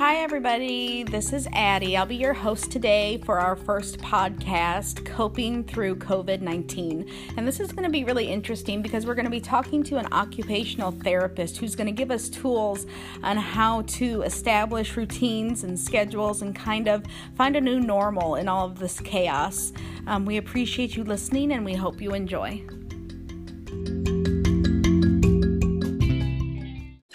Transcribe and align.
Hi, 0.00 0.16
everybody. 0.16 1.02
This 1.02 1.34
is 1.34 1.46
Addie. 1.52 1.94
I'll 1.94 2.06
be 2.06 2.16
your 2.16 2.32
host 2.32 2.70
today 2.70 3.20
for 3.26 3.38
our 3.38 3.54
first 3.54 3.98
podcast, 3.98 5.04
Coping 5.04 5.62
Through 5.62 5.96
COVID 5.96 6.40
19. 6.40 7.06
And 7.36 7.46
this 7.46 7.60
is 7.60 7.70
going 7.70 7.82
to 7.82 7.90
be 7.90 8.04
really 8.04 8.26
interesting 8.26 8.80
because 8.80 9.04
we're 9.04 9.14
going 9.14 9.26
to 9.26 9.30
be 9.30 9.42
talking 9.42 9.82
to 9.82 9.98
an 9.98 10.10
occupational 10.10 10.90
therapist 10.90 11.58
who's 11.58 11.76
going 11.76 11.86
to 11.86 11.92
give 11.92 12.10
us 12.10 12.30
tools 12.30 12.86
on 13.22 13.36
how 13.36 13.82
to 13.82 14.22
establish 14.22 14.96
routines 14.96 15.64
and 15.64 15.78
schedules 15.78 16.40
and 16.40 16.56
kind 16.56 16.88
of 16.88 17.04
find 17.34 17.54
a 17.54 17.60
new 17.60 17.78
normal 17.78 18.36
in 18.36 18.48
all 18.48 18.68
of 18.68 18.78
this 18.78 19.00
chaos. 19.00 19.70
Um, 20.06 20.24
we 20.24 20.38
appreciate 20.38 20.96
you 20.96 21.04
listening 21.04 21.52
and 21.52 21.62
we 21.62 21.74
hope 21.74 22.00
you 22.00 22.14
enjoy. 22.14 22.64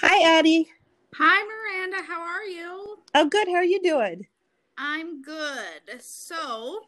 Hi, 0.01 0.37
Addie. 0.37 0.69
Hi, 1.17 1.43
Miranda. 1.45 2.03
How 2.05 2.21
are 2.21 2.43
you? 2.43 2.99
Oh, 3.17 3.23
good. 3.23 3.47
How 3.47 3.55
are 3.55 3.63
you 3.63 3.81
doing? 3.81 4.27
I'm 4.77 5.21
good. 5.21 6.01
So, 6.01 6.81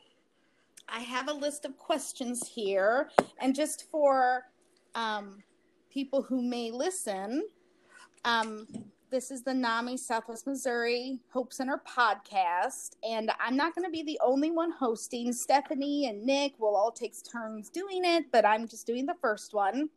I 0.89 0.99
have 0.99 1.29
a 1.29 1.33
list 1.33 1.63
of 1.63 1.77
questions 1.77 2.45
here, 2.53 3.09
and 3.39 3.55
just 3.55 3.89
for 3.89 4.43
um, 4.93 5.41
people 5.89 6.21
who 6.21 6.41
may 6.41 6.69
listen, 6.69 7.47
um, 8.25 8.67
this 9.09 9.31
is 9.31 9.41
the 9.41 9.53
NAMI 9.53 9.95
Southwest 9.95 10.45
Missouri 10.45 11.17
Hope 11.31 11.53
Center 11.53 11.81
podcast, 11.87 12.97
and 13.09 13.31
I'm 13.39 13.55
not 13.55 13.73
going 13.73 13.85
to 13.85 13.89
be 13.91 14.03
the 14.03 14.19
only 14.21 14.51
one 14.51 14.71
hosting. 14.71 15.31
Stephanie 15.31 16.09
and 16.09 16.25
Nick 16.25 16.59
will 16.59 16.75
all 16.75 16.91
take 16.91 17.13
turns 17.23 17.69
doing 17.69 18.01
it, 18.03 18.25
but 18.33 18.45
I'm 18.45 18.67
just 18.67 18.85
doing 18.85 19.05
the 19.05 19.15
first 19.21 19.53
one. 19.53 19.87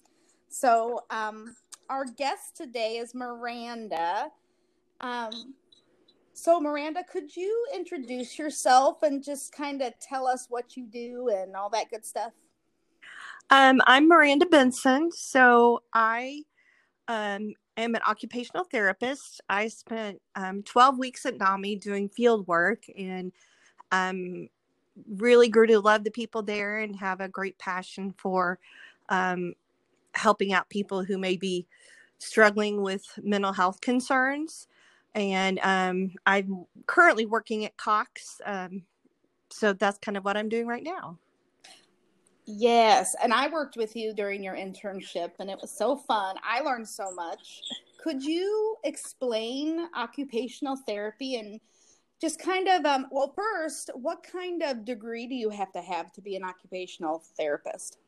So, 0.48 1.00
um, 1.10 1.56
our 1.88 2.04
guest 2.04 2.56
today 2.56 2.98
is 2.98 3.16
Miranda. 3.16 4.30
Um, 5.00 5.54
so, 6.40 6.58
Miranda, 6.58 7.04
could 7.04 7.36
you 7.36 7.66
introduce 7.74 8.38
yourself 8.38 9.02
and 9.02 9.22
just 9.22 9.52
kind 9.52 9.82
of 9.82 9.92
tell 10.00 10.26
us 10.26 10.46
what 10.48 10.74
you 10.74 10.86
do 10.86 11.28
and 11.28 11.54
all 11.54 11.68
that 11.68 11.90
good 11.90 12.02
stuff? 12.02 12.32
Um, 13.50 13.82
I'm 13.86 14.08
Miranda 14.08 14.46
Benson. 14.46 15.12
So, 15.12 15.82
I 15.92 16.44
um, 17.08 17.52
am 17.76 17.94
an 17.94 18.00
occupational 18.08 18.64
therapist. 18.64 19.42
I 19.50 19.68
spent 19.68 20.22
um, 20.34 20.62
12 20.62 20.98
weeks 20.98 21.26
at 21.26 21.36
NAMI 21.36 21.76
doing 21.76 22.08
field 22.08 22.46
work 22.46 22.84
and 22.96 23.32
um, 23.92 24.48
really 25.16 25.50
grew 25.50 25.66
to 25.66 25.78
love 25.78 26.04
the 26.04 26.10
people 26.10 26.42
there 26.42 26.78
and 26.78 26.96
have 26.96 27.20
a 27.20 27.28
great 27.28 27.58
passion 27.58 28.14
for 28.16 28.58
um, 29.10 29.52
helping 30.14 30.54
out 30.54 30.70
people 30.70 31.04
who 31.04 31.18
may 31.18 31.36
be 31.36 31.66
struggling 32.18 32.80
with 32.80 33.04
mental 33.22 33.52
health 33.52 33.82
concerns. 33.82 34.68
And 35.14 35.58
um, 35.62 36.12
I'm 36.26 36.66
currently 36.86 37.26
working 37.26 37.64
at 37.64 37.76
Cox. 37.76 38.40
Um, 38.44 38.82
so 39.50 39.72
that's 39.72 39.98
kind 39.98 40.16
of 40.16 40.24
what 40.24 40.36
I'm 40.36 40.48
doing 40.48 40.66
right 40.66 40.84
now. 40.84 41.18
Yes. 42.46 43.14
And 43.22 43.32
I 43.32 43.48
worked 43.48 43.76
with 43.76 43.94
you 43.94 44.12
during 44.12 44.42
your 44.42 44.56
internship, 44.56 45.32
and 45.38 45.50
it 45.50 45.58
was 45.60 45.70
so 45.70 45.96
fun. 45.96 46.36
I 46.42 46.60
learned 46.60 46.88
so 46.88 47.12
much. 47.12 47.60
Could 48.02 48.24
you 48.24 48.76
explain 48.82 49.86
occupational 49.96 50.76
therapy 50.86 51.36
and 51.36 51.60
just 52.20 52.40
kind 52.40 52.68
of, 52.68 52.84
um, 52.84 53.06
well, 53.10 53.32
first, 53.36 53.90
what 53.94 54.22
kind 54.22 54.62
of 54.62 54.84
degree 54.84 55.26
do 55.26 55.34
you 55.34 55.50
have 55.50 55.72
to 55.72 55.80
have 55.80 56.12
to 56.12 56.20
be 56.20 56.34
an 56.36 56.42
occupational 56.42 57.22
therapist? 57.36 57.98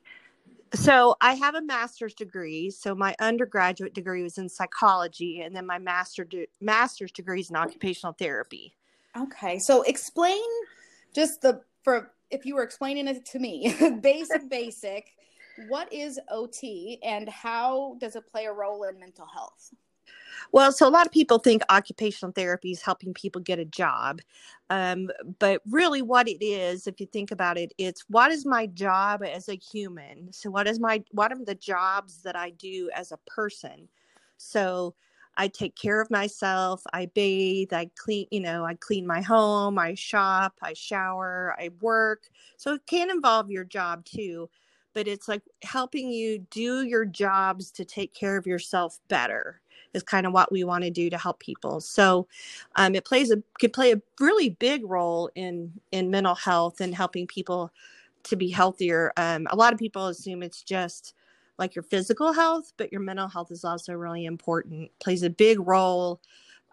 So 0.75 1.17
I 1.21 1.35
have 1.35 1.55
a 1.55 1.61
master's 1.61 2.15
degree. 2.15 2.71
So 2.71 2.95
my 2.95 3.15
undergraduate 3.21 3.95
degree 3.95 4.23
was 4.23 4.39
in 4.39 4.49
psychology, 4.49 5.43
and 5.43 5.55
then 5.55 5.67
my 5.67 5.79
master 5.79 6.25
de- 6.25 6.49
master's 6.61 7.13
degree 7.13 7.41
is 7.41 7.51
in 7.51 7.57
occupational 7.57 8.15
therapy. 8.15 8.75
Okay, 9.17 9.59
so 9.59 9.83
explain 9.83 10.43
just 11.15 11.43
the 11.43 11.61
for 11.83 12.13
if 12.31 12.47
you 12.47 12.55
were 12.55 12.63
explaining 12.63 13.07
it 13.09 13.27
to 13.27 13.39
me, 13.39 13.75
basic, 14.01 14.49
basic. 14.49 15.11
What 15.69 15.93
is 15.93 16.19
OT, 16.31 16.99
and 17.03 17.29
how 17.29 17.97
does 18.01 18.17
it 18.17 18.27
play 18.27 18.47
a 18.47 18.53
role 18.53 18.85
in 18.85 18.99
mental 18.99 19.27
health? 19.27 19.75
Well, 20.53 20.73
so 20.73 20.87
a 20.87 20.91
lot 20.91 21.07
of 21.07 21.13
people 21.13 21.39
think 21.39 21.63
occupational 21.69 22.33
therapy 22.33 22.73
is 22.73 22.83
helping 22.83 23.15
people 23.15 23.41
get 23.41 23.59
a 23.59 23.65
job. 23.65 24.21
Um, 24.71 25.11
but 25.39 25.63
really, 25.71 26.03
what 26.03 26.29
it 26.29 26.43
is, 26.45 26.87
if 26.87 27.01
you 27.01 27.07
think 27.07 27.31
about 27.31 27.59
it, 27.59 27.73
it's 27.79 28.03
what 28.09 28.31
is 28.31 28.47
my 28.47 28.67
job 28.67 29.23
as 29.23 29.49
a 29.49 29.55
human? 29.57 30.33
So, 30.33 30.51
what 30.51 30.67
is 30.67 30.81
my, 30.81 31.03
what 31.11 31.33
are 31.33 31.45
the 31.45 31.55
jobs 31.55 32.23
that 32.23 32.37
I 32.37 32.51
do 32.51 32.91
as 32.95 33.13
a 33.13 33.19
person? 33.27 33.89
So, 34.39 34.95
I 35.37 35.49
take 35.49 35.77
care 35.77 36.01
of 36.01 36.11
myself. 36.11 36.83
I 36.93 37.07
bathe. 37.07 37.73
I 37.73 37.91
clean, 37.97 38.27
you 38.31 38.41
know, 38.41 38.65
I 38.65 38.75
clean 38.75 39.07
my 39.07 39.23
home. 39.23 39.79
I 39.79 39.95
shop. 39.95 40.55
I 40.63 40.75
shower. 40.75 41.55
I 41.59 41.71
work. 41.81 42.29
So, 42.57 42.75
it 42.75 42.87
can 42.87 43.11
involve 43.11 43.51
your 43.51 43.65
job 43.65 44.05
too 44.05 44.49
but 44.95 45.09
it's 45.09 45.29
like 45.29 45.43
helping 45.63 46.11
you 46.11 46.41
do 46.51 46.83
your 46.83 47.05
jobs 47.05 47.71
to 47.73 47.85
take 47.85 48.15
care 48.15 48.37
of 48.37 48.47
yourself 48.47 48.99
better 49.09 49.61
is 49.95 50.03
kind 50.03 50.27
of 50.27 50.33
what 50.33 50.51
we 50.51 50.65
want 50.65 50.85
to 50.85 50.91
do 50.91 51.11
to 51.11 51.19
help 51.19 51.39
people. 51.41 51.81
So 51.81 52.27
um, 52.77 52.95
it 52.95 53.05
plays 53.05 53.31
a 53.31 53.43
could 53.59 53.73
play 53.73 53.93
a 53.93 54.01
really 54.21 54.51
big 54.51 54.85
role 54.85 55.31
in 55.35 55.73
in 55.93 56.11
mental 56.11 56.35
health 56.35 56.81
and 56.81 56.95
helping 56.95 57.27
people 57.27 57.73
to 58.25 58.37
be 58.37 58.49
healthier. 58.49 59.13
Um, 59.17 59.47
a 59.51 59.57
lot 59.57 59.73
of 59.73 59.79
people 59.79 60.07
assume 60.07 60.43
it's 60.43 60.63
just 60.63 61.15
like 61.59 61.75
your 61.75 61.83
physical 61.83 62.33
health, 62.33 62.73
but 62.77 62.91
your 62.91 63.01
mental 63.01 63.29
health 63.29 63.51
is 63.51 63.65
also 63.65 63.93
really 63.93 64.25
important. 64.25 64.91
Plays 65.01 65.23
a 65.23 65.31
big 65.31 65.59
role 65.61 66.21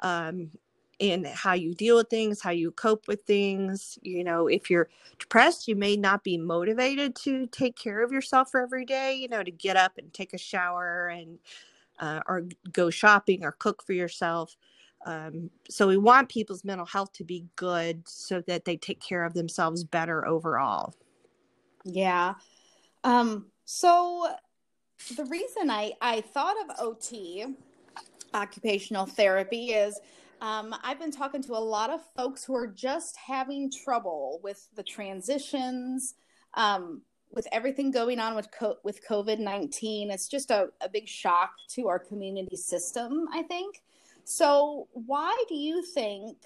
um, 0.01 0.51
in 1.00 1.26
how 1.26 1.54
you 1.54 1.74
deal 1.74 1.96
with 1.96 2.10
things, 2.10 2.42
how 2.42 2.52
you 2.52 2.72
cope 2.72 3.08
with 3.08 3.24
things. 3.24 3.98
You 4.02 4.24
know, 4.24 4.48
if 4.48 4.70
you're 4.70 4.90
depressed, 5.18 5.68
you 5.68 5.76
may 5.76 5.96
not 5.96 6.24
be 6.24 6.38
motivated 6.38 7.16
to 7.18 7.48
take 7.48 7.78
care 7.78 8.04
of 8.04 8.12
yourself 8.12 8.52
for 8.52 8.62
every 8.62 8.86
day. 8.86 9.16
You 9.16 9.30
know, 9.30 9.44
to 9.44 9.52
get 9.52 9.78
up 9.78 9.98
and 9.98 10.14
take 10.14 10.34
a 10.34 10.38
shower 10.38 11.08
and 11.08 11.40
uh, 12.00 12.22
or 12.28 12.44
go 12.72 12.90
shopping 12.90 13.44
or 13.44 13.54
cook 13.54 13.84
for 13.84 13.94
yourself. 13.94 14.56
Um, 15.06 15.50
so 15.70 15.88
we 15.88 15.98
want 15.98 16.30
people's 16.30 16.66
mental 16.66 16.86
health 16.86 17.14
to 17.14 17.24
be 17.24 17.46
good 17.56 18.08
so 18.08 18.42
that 18.42 18.66
they 18.66 18.76
take 18.76 19.00
care 19.00 19.24
of 19.24 19.34
themselves 19.34 19.84
better 19.84 20.28
overall. 20.28 20.94
Yeah. 21.86 22.36
Um, 23.04 23.48
so 23.64 24.28
the 25.16 25.26
reason 25.26 25.70
I, 25.70 25.94
I 26.02 26.22
thought 26.22 26.56
of 26.64 26.76
OT, 26.80 27.46
occupational 28.34 29.06
therapy, 29.06 29.72
is 29.72 30.00
um, 30.42 30.76
I've 30.84 31.00
been 31.00 31.12
talking 31.12 31.42
to 31.44 31.54
a 31.54 31.60
lot 31.60 31.90
of 31.90 32.02
folks 32.16 32.44
who 32.44 32.56
are 32.56 32.68
just 32.68 33.18
having 33.18 33.72
trouble 33.72 34.40
with 34.44 34.68
the 34.76 34.84
transitions, 34.84 36.16
um, 36.54 37.02
with 37.32 37.48
everything 37.52 37.92
going 37.92 38.20
on 38.20 38.36
with 38.36 38.50
co- 38.52 38.78
with 38.84 39.06
COVID 39.08 39.40
nineteen, 39.40 40.10
it's 40.10 40.28
just 40.28 40.50
a, 40.50 40.70
a 40.82 40.90
big 40.90 41.08
shock 41.08 41.52
to 41.70 41.88
our 41.88 42.00
community 42.00 42.56
system. 42.56 43.28
I 43.34 43.44
think. 43.44 43.82
So, 44.24 44.88
why 44.94 45.36
do 45.48 45.56
you 45.56 45.84
think? 45.84 46.38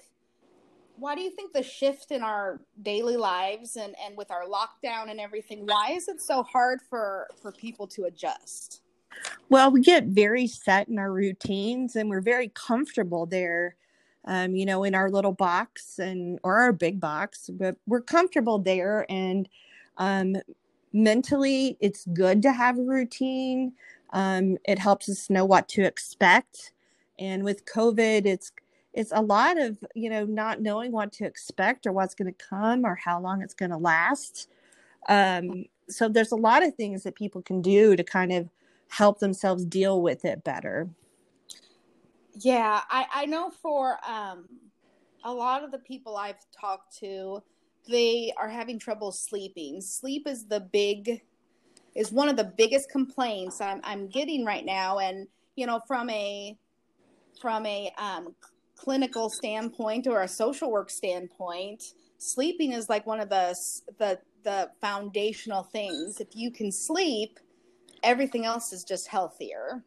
Why 0.96 1.14
do 1.14 1.22
you 1.22 1.30
think 1.30 1.52
the 1.52 1.62
shift 1.62 2.12
in 2.12 2.22
our 2.22 2.60
daily 2.82 3.16
lives 3.16 3.76
and 3.76 3.94
and 4.04 4.16
with 4.16 4.30
our 4.30 4.44
lockdown 4.44 5.10
and 5.10 5.20
everything? 5.20 5.66
Why 5.66 5.92
is 5.92 6.08
it 6.08 6.20
so 6.20 6.42
hard 6.42 6.80
for 6.82 7.28
for 7.40 7.52
people 7.52 7.86
to 7.88 8.04
adjust? 8.04 8.82
Well, 9.48 9.70
we 9.70 9.80
get 9.80 10.04
very 10.04 10.46
set 10.46 10.88
in 10.88 10.98
our 10.98 11.12
routines 11.12 11.96
and 11.96 12.10
we're 12.10 12.20
very 12.20 12.48
comfortable 12.48 13.26
there. 13.26 13.76
Um, 14.26 14.54
you 14.54 14.64
know, 14.64 14.84
in 14.84 14.94
our 14.94 15.10
little 15.10 15.32
box 15.32 15.98
and 15.98 16.38
or 16.42 16.58
our 16.58 16.72
big 16.72 16.98
box, 16.98 17.50
but 17.52 17.76
we're 17.86 18.00
comfortable 18.00 18.58
there 18.58 19.04
and 19.10 19.48
um, 19.98 20.36
mentally 20.94 21.76
it's 21.80 22.06
good 22.14 22.40
to 22.42 22.52
have 22.52 22.78
a 22.78 22.82
routine. 22.82 23.72
Um, 24.14 24.56
it 24.64 24.78
helps 24.78 25.08
us 25.08 25.28
know 25.28 25.44
what 25.44 25.68
to 25.70 25.82
expect. 25.82 26.72
And 27.18 27.44
with 27.44 27.64
covid 27.66 28.26
it's 28.26 28.52
it's 28.92 29.12
a 29.12 29.20
lot 29.20 29.60
of 29.60 29.76
you 29.94 30.08
know 30.08 30.24
not 30.24 30.62
knowing 30.62 30.92
what 30.92 31.12
to 31.12 31.24
expect 31.24 31.86
or 31.86 31.92
what's 31.92 32.14
going 32.14 32.32
to 32.32 32.44
come 32.44 32.86
or 32.86 32.94
how 32.94 33.20
long 33.20 33.42
it's 33.42 33.54
going 33.54 33.70
to 33.70 33.76
last. 33.76 34.48
Um, 35.08 35.66
so 35.88 36.08
there's 36.08 36.32
a 36.32 36.36
lot 36.36 36.64
of 36.64 36.74
things 36.74 37.02
that 37.02 37.14
people 37.14 37.42
can 37.42 37.60
do 37.60 37.94
to 37.94 38.02
kind 38.02 38.32
of 38.32 38.48
help 38.88 39.18
themselves 39.18 39.64
deal 39.64 40.00
with 40.00 40.24
it 40.24 40.44
better 40.44 40.88
yeah 42.40 42.80
i 42.90 43.06
i 43.14 43.26
know 43.26 43.50
for 43.50 43.98
um 44.08 44.46
a 45.24 45.32
lot 45.32 45.62
of 45.64 45.70
the 45.70 45.78
people 45.78 46.16
i've 46.16 46.38
talked 46.58 46.96
to 46.96 47.42
they 47.88 48.32
are 48.36 48.48
having 48.48 48.78
trouble 48.78 49.12
sleeping. 49.12 49.80
Sleep 49.80 50.26
is 50.26 50.46
the 50.46 50.60
big 50.60 51.22
is 51.94 52.10
one 52.10 52.28
of 52.28 52.36
the 52.36 52.52
biggest 52.56 52.90
complaints 52.90 53.60
I'm 53.60 53.80
I'm 53.84 54.08
getting 54.08 54.44
right 54.44 54.64
now 54.64 54.98
and 54.98 55.28
you 55.56 55.66
know 55.66 55.80
from 55.86 56.10
a 56.10 56.56
from 57.40 57.66
a 57.66 57.92
um, 57.98 58.34
clinical 58.76 59.28
standpoint 59.28 60.06
or 60.06 60.22
a 60.22 60.28
social 60.28 60.70
work 60.70 60.88
standpoint, 60.88 61.82
sleeping 62.18 62.72
is 62.72 62.88
like 62.88 63.06
one 63.06 63.20
of 63.20 63.28
the 63.28 63.54
the 63.98 64.18
the 64.44 64.70
foundational 64.80 65.62
things. 65.62 66.20
If 66.20 66.28
you 66.34 66.50
can 66.50 66.70
sleep, 66.70 67.38
everything 68.02 68.44
else 68.44 68.72
is 68.72 68.84
just 68.84 69.08
healthier. 69.08 69.84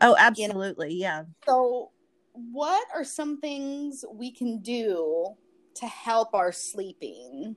Oh, 0.00 0.16
absolutely. 0.18 0.94
You 0.94 1.00
know? 1.00 1.06
Yeah. 1.06 1.22
So 1.46 1.90
what 2.32 2.86
are 2.94 3.04
some 3.04 3.40
things 3.40 4.04
we 4.12 4.30
can 4.30 4.58
do 4.60 5.34
to 5.74 5.86
help 5.86 6.34
our 6.34 6.52
sleeping? 6.52 7.56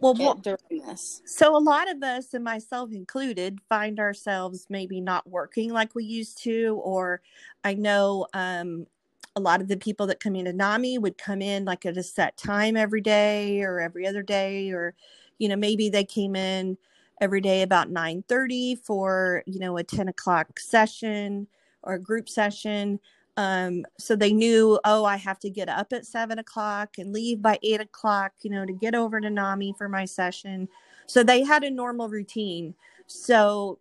Well, 0.00 0.14
wha- 0.14 0.34
during 0.34 0.86
this. 0.86 1.22
so 1.24 1.56
a 1.56 1.58
lot 1.58 1.90
of 1.90 2.02
us, 2.02 2.32
and 2.34 2.44
myself 2.44 2.92
included, 2.92 3.58
find 3.68 3.98
ourselves 3.98 4.66
maybe 4.70 5.00
not 5.00 5.28
working 5.28 5.72
like 5.72 5.94
we 5.94 6.04
used 6.04 6.42
to, 6.44 6.80
or 6.84 7.20
I 7.64 7.74
know 7.74 8.26
um, 8.32 8.86
a 9.34 9.40
lot 9.40 9.60
of 9.60 9.68
the 9.68 9.76
people 9.76 10.06
that 10.06 10.20
come 10.20 10.36
into 10.36 10.52
NAMI 10.52 10.98
would 10.98 11.18
come 11.18 11.42
in 11.42 11.64
like 11.64 11.84
at 11.84 11.96
a 11.96 12.02
set 12.02 12.36
time 12.36 12.76
every 12.76 13.00
day 13.00 13.62
or 13.62 13.80
every 13.80 14.06
other 14.06 14.22
day, 14.22 14.70
or 14.70 14.94
you 15.38 15.48
know 15.48 15.56
maybe 15.56 15.88
they 15.88 16.04
came 16.04 16.36
in 16.36 16.78
every 17.20 17.40
day 17.40 17.62
about 17.62 17.90
9.30 17.90 18.76
for 18.76 19.42
you 19.46 19.58
know 19.58 19.76
a 19.76 19.82
10 19.82 20.08
o'clock 20.08 20.60
session 20.60 21.48
or 21.82 21.94
a 21.94 21.98
group 21.98 22.28
session 22.28 23.00
um, 23.36 23.84
so 23.98 24.16
they 24.16 24.32
knew 24.32 24.78
oh 24.84 25.04
i 25.04 25.16
have 25.16 25.38
to 25.38 25.50
get 25.50 25.68
up 25.68 25.92
at 25.92 26.06
7 26.06 26.38
o'clock 26.38 26.98
and 26.98 27.12
leave 27.12 27.40
by 27.40 27.58
8 27.62 27.80
o'clock 27.80 28.32
you 28.42 28.50
know 28.50 28.66
to 28.66 28.72
get 28.72 28.94
over 28.94 29.20
to 29.20 29.30
nami 29.30 29.74
for 29.78 29.88
my 29.88 30.04
session. 30.04 30.68
So 31.06 31.22
they 31.22 31.42
had 31.42 31.64
a 31.64 31.70
normal 31.70 32.08
routine. 32.08 32.74
So 33.06 33.78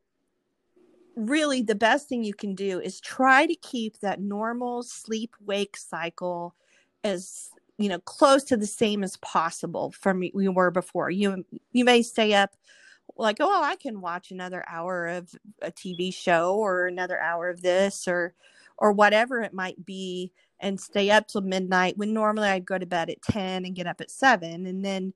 really 1.16 1.62
the 1.62 1.76
best 1.76 2.08
thing 2.08 2.24
you 2.24 2.34
can 2.34 2.56
do 2.56 2.80
is 2.80 3.02
try 3.02 3.46
to 3.46 3.56
keep 3.56 4.00
that 4.00 4.22
normal 4.22 4.84
sleep 4.84 5.36
wake 5.44 5.76
cycle 5.76 6.56
as 7.04 7.50
you 7.80 7.90
know 7.90 8.00
close 8.00 8.44
to 8.44 8.56
the 8.58 8.68
same 8.68 9.04
as 9.04 9.18
possible 9.18 9.92
from 9.92 10.20
we 10.34 10.48
were 10.48 10.72
before. 10.72 11.10
You 11.10 11.46
you 11.74 11.84
may 11.84 12.02
stay 12.02 12.34
up 12.34 12.56
like 13.15 13.38
oh 13.39 13.63
i 13.63 13.75
can 13.75 14.01
watch 14.01 14.31
another 14.31 14.63
hour 14.68 15.07
of 15.07 15.33
a 15.62 15.71
tv 15.71 16.13
show 16.13 16.56
or 16.56 16.88
another 16.88 17.19
hour 17.19 17.50
of 17.50 17.62
this 17.62 18.07
or 18.07 18.33
or 18.77 18.92
whatever 18.92 19.42
it 19.42 19.54
might 19.54 19.86
be 19.86 20.31
and 20.59 20.80
stay 20.80 21.09
up 21.09 21.27
till 21.27 21.42
midnight 21.42 21.98
when 21.98 22.13
normally 22.13 22.48
i'd 22.48 22.65
go 22.65 22.77
to 22.77 22.86
bed 22.86 23.09
at 23.09 23.21
10 23.21 23.65
and 23.65 23.75
get 23.75 23.88
up 23.88 24.01
at 24.01 24.12
7 24.12 24.65
and 24.65 24.83
then 24.83 25.13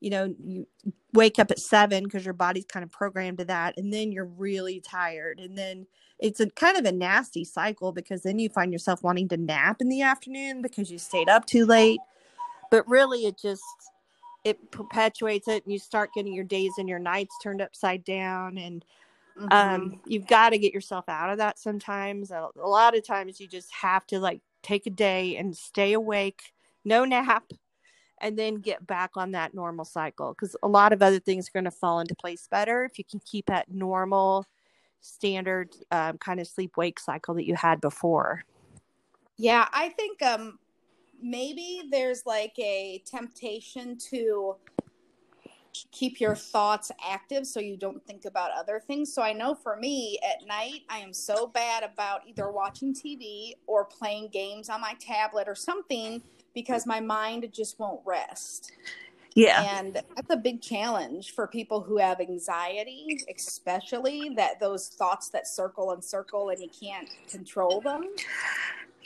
you 0.00 0.10
know 0.10 0.34
you 0.44 0.66
wake 1.12 1.38
up 1.38 1.50
at 1.50 1.58
7 1.58 2.04
because 2.04 2.24
your 2.24 2.34
body's 2.34 2.66
kind 2.66 2.84
of 2.84 2.90
programmed 2.90 3.38
to 3.38 3.44
that 3.44 3.74
and 3.76 3.92
then 3.92 4.12
you're 4.12 4.26
really 4.26 4.80
tired 4.80 5.40
and 5.40 5.56
then 5.56 5.86
it's 6.20 6.40
a 6.40 6.50
kind 6.50 6.76
of 6.76 6.84
a 6.84 6.92
nasty 6.92 7.44
cycle 7.44 7.92
because 7.92 8.22
then 8.22 8.38
you 8.38 8.48
find 8.48 8.72
yourself 8.72 9.02
wanting 9.02 9.28
to 9.28 9.36
nap 9.36 9.80
in 9.80 9.88
the 9.88 10.02
afternoon 10.02 10.62
because 10.62 10.90
you 10.90 10.98
stayed 10.98 11.28
up 11.28 11.46
too 11.46 11.64
late. 11.64 12.00
But 12.70 12.86
really 12.86 13.26
it 13.26 13.38
just 13.38 13.64
it 14.44 14.70
perpetuates 14.70 15.48
it 15.48 15.64
and 15.64 15.72
you 15.72 15.78
start 15.78 16.12
getting 16.14 16.32
your 16.32 16.44
days 16.44 16.72
and 16.78 16.88
your 16.88 16.98
nights 16.98 17.34
turned 17.42 17.60
upside 17.60 18.04
down 18.04 18.58
and 18.58 18.84
Mhm. 19.36 19.52
um 19.52 20.00
you've 20.06 20.26
got 20.26 20.50
to 20.50 20.58
get 20.58 20.74
yourself 20.74 21.08
out 21.08 21.30
of 21.30 21.38
that 21.38 21.58
sometimes 21.58 22.30
a, 22.30 22.48
a 22.62 22.68
lot 22.68 22.96
of 22.96 23.06
times 23.06 23.40
you 23.40 23.46
just 23.46 23.72
have 23.72 24.06
to 24.06 24.18
like 24.18 24.40
take 24.62 24.86
a 24.86 24.90
day 24.90 25.36
and 25.36 25.56
stay 25.56 25.92
awake 25.92 26.52
no 26.84 27.04
nap 27.04 27.44
and 28.22 28.38
then 28.38 28.56
get 28.56 28.86
back 28.86 29.12
on 29.16 29.30
that 29.32 29.54
normal 29.54 29.84
cycle 29.84 30.34
because 30.34 30.56
a 30.62 30.68
lot 30.68 30.92
of 30.92 31.02
other 31.02 31.18
things 31.20 31.48
are 31.48 31.52
going 31.52 31.64
to 31.64 31.70
fall 31.70 32.00
into 32.00 32.14
place 32.14 32.46
better 32.50 32.84
if 32.84 32.98
you 32.98 33.04
can 33.04 33.20
keep 33.24 33.46
that 33.46 33.70
normal 33.70 34.44
standard 35.00 35.70
um, 35.90 36.18
kind 36.18 36.40
of 36.40 36.46
sleep 36.46 36.76
wake 36.76 37.00
cycle 37.00 37.34
that 37.34 37.46
you 37.46 37.54
had 37.54 37.80
before 37.80 38.44
Yeah, 39.36 39.66
I 39.72 39.88
think 39.90 40.22
um 40.22 40.58
maybe 41.22 41.82
there's 41.90 42.24
like 42.26 42.58
a 42.58 43.02
temptation 43.06 43.96
to 44.10 44.56
keep 45.92 46.20
your 46.20 46.34
thoughts 46.34 46.90
active 47.06 47.46
so 47.46 47.60
you 47.60 47.76
don't 47.76 48.04
think 48.06 48.24
about 48.24 48.50
other 48.52 48.82
things. 48.84 49.12
So 49.12 49.22
I 49.22 49.32
know 49.32 49.54
for 49.54 49.76
me 49.76 50.18
at 50.28 50.46
night 50.46 50.82
I 50.88 50.98
am 50.98 51.12
so 51.12 51.46
bad 51.46 51.84
about 51.84 52.22
either 52.26 52.50
watching 52.50 52.94
TV 52.94 53.54
or 53.66 53.84
playing 53.84 54.28
games 54.32 54.68
on 54.68 54.80
my 54.80 54.94
tablet 54.98 55.48
or 55.48 55.54
something 55.54 56.22
because 56.54 56.86
my 56.86 57.00
mind 57.00 57.48
just 57.52 57.78
won't 57.78 58.00
rest. 58.04 58.72
yeah 59.36 59.62
And 59.80 59.94
that's 59.94 60.30
a 60.30 60.36
big 60.36 60.60
challenge 60.60 61.32
for 61.34 61.46
people 61.46 61.80
who 61.80 61.98
have 61.98 62.20
anxiety, 62.20 63.20
especially 63.34 64.30
that 64.36 64.58
those 64.58 64.88
thoughts 64.88 65.28
that 65.30 65.46
circle 65.46 65.92
and 65.92 66.02
circle 66.02 66.48
and 66.48 66.60
you 66.60 66.68
can't 66.68 67.08
control 67.28 67.80
them. 67.80 68.02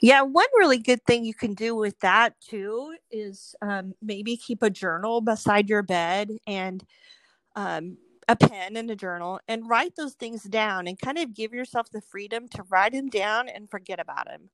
Yeah, 0.05 0.21
one 0.21 0.45
really 0.59 0.77
good 0.77 1.03
thing 1.07 1.25
you 1.25 1.33
can 1.33 1.55
do 1.55 1.75
with 1.75 1.99
that 2.01 2.39
too 2.39 2.95
is 3.11 3.55
um, 3.63 3.95
maybe 4.03 4.37
keep 4.37 4.63
a 4.63 4.69
journal 4.69 5.23
beside 5.23 5.71
your 5.71 5.83
bed 5.83 6.29
and 6.47 6.85
um, 7.57 7.97
a 8.29 8.37
pen 8.37 8.77
and 8.77 8.91
a 8.91 8.97
journal 8.97 9.41
and 9.49 9.69
write 9.69 9.97
those 9.97 10.15
things 10.15 10.45
down 10.45 10.89
and 10.89 11.01
kind 11.01 11.19
of 11.19 11.35
give 11.35 11.55
yourself 11.55 11.89
the 11.91 12.03
freedom 12.03 12.49
to 12.51 12.65
write 12.65 12.93
them 12.93 13.09
down 13.09 13.49
and 13.49 13.71
forget 13.71 13.99
about 13.99 14.27
them 14.27 14.51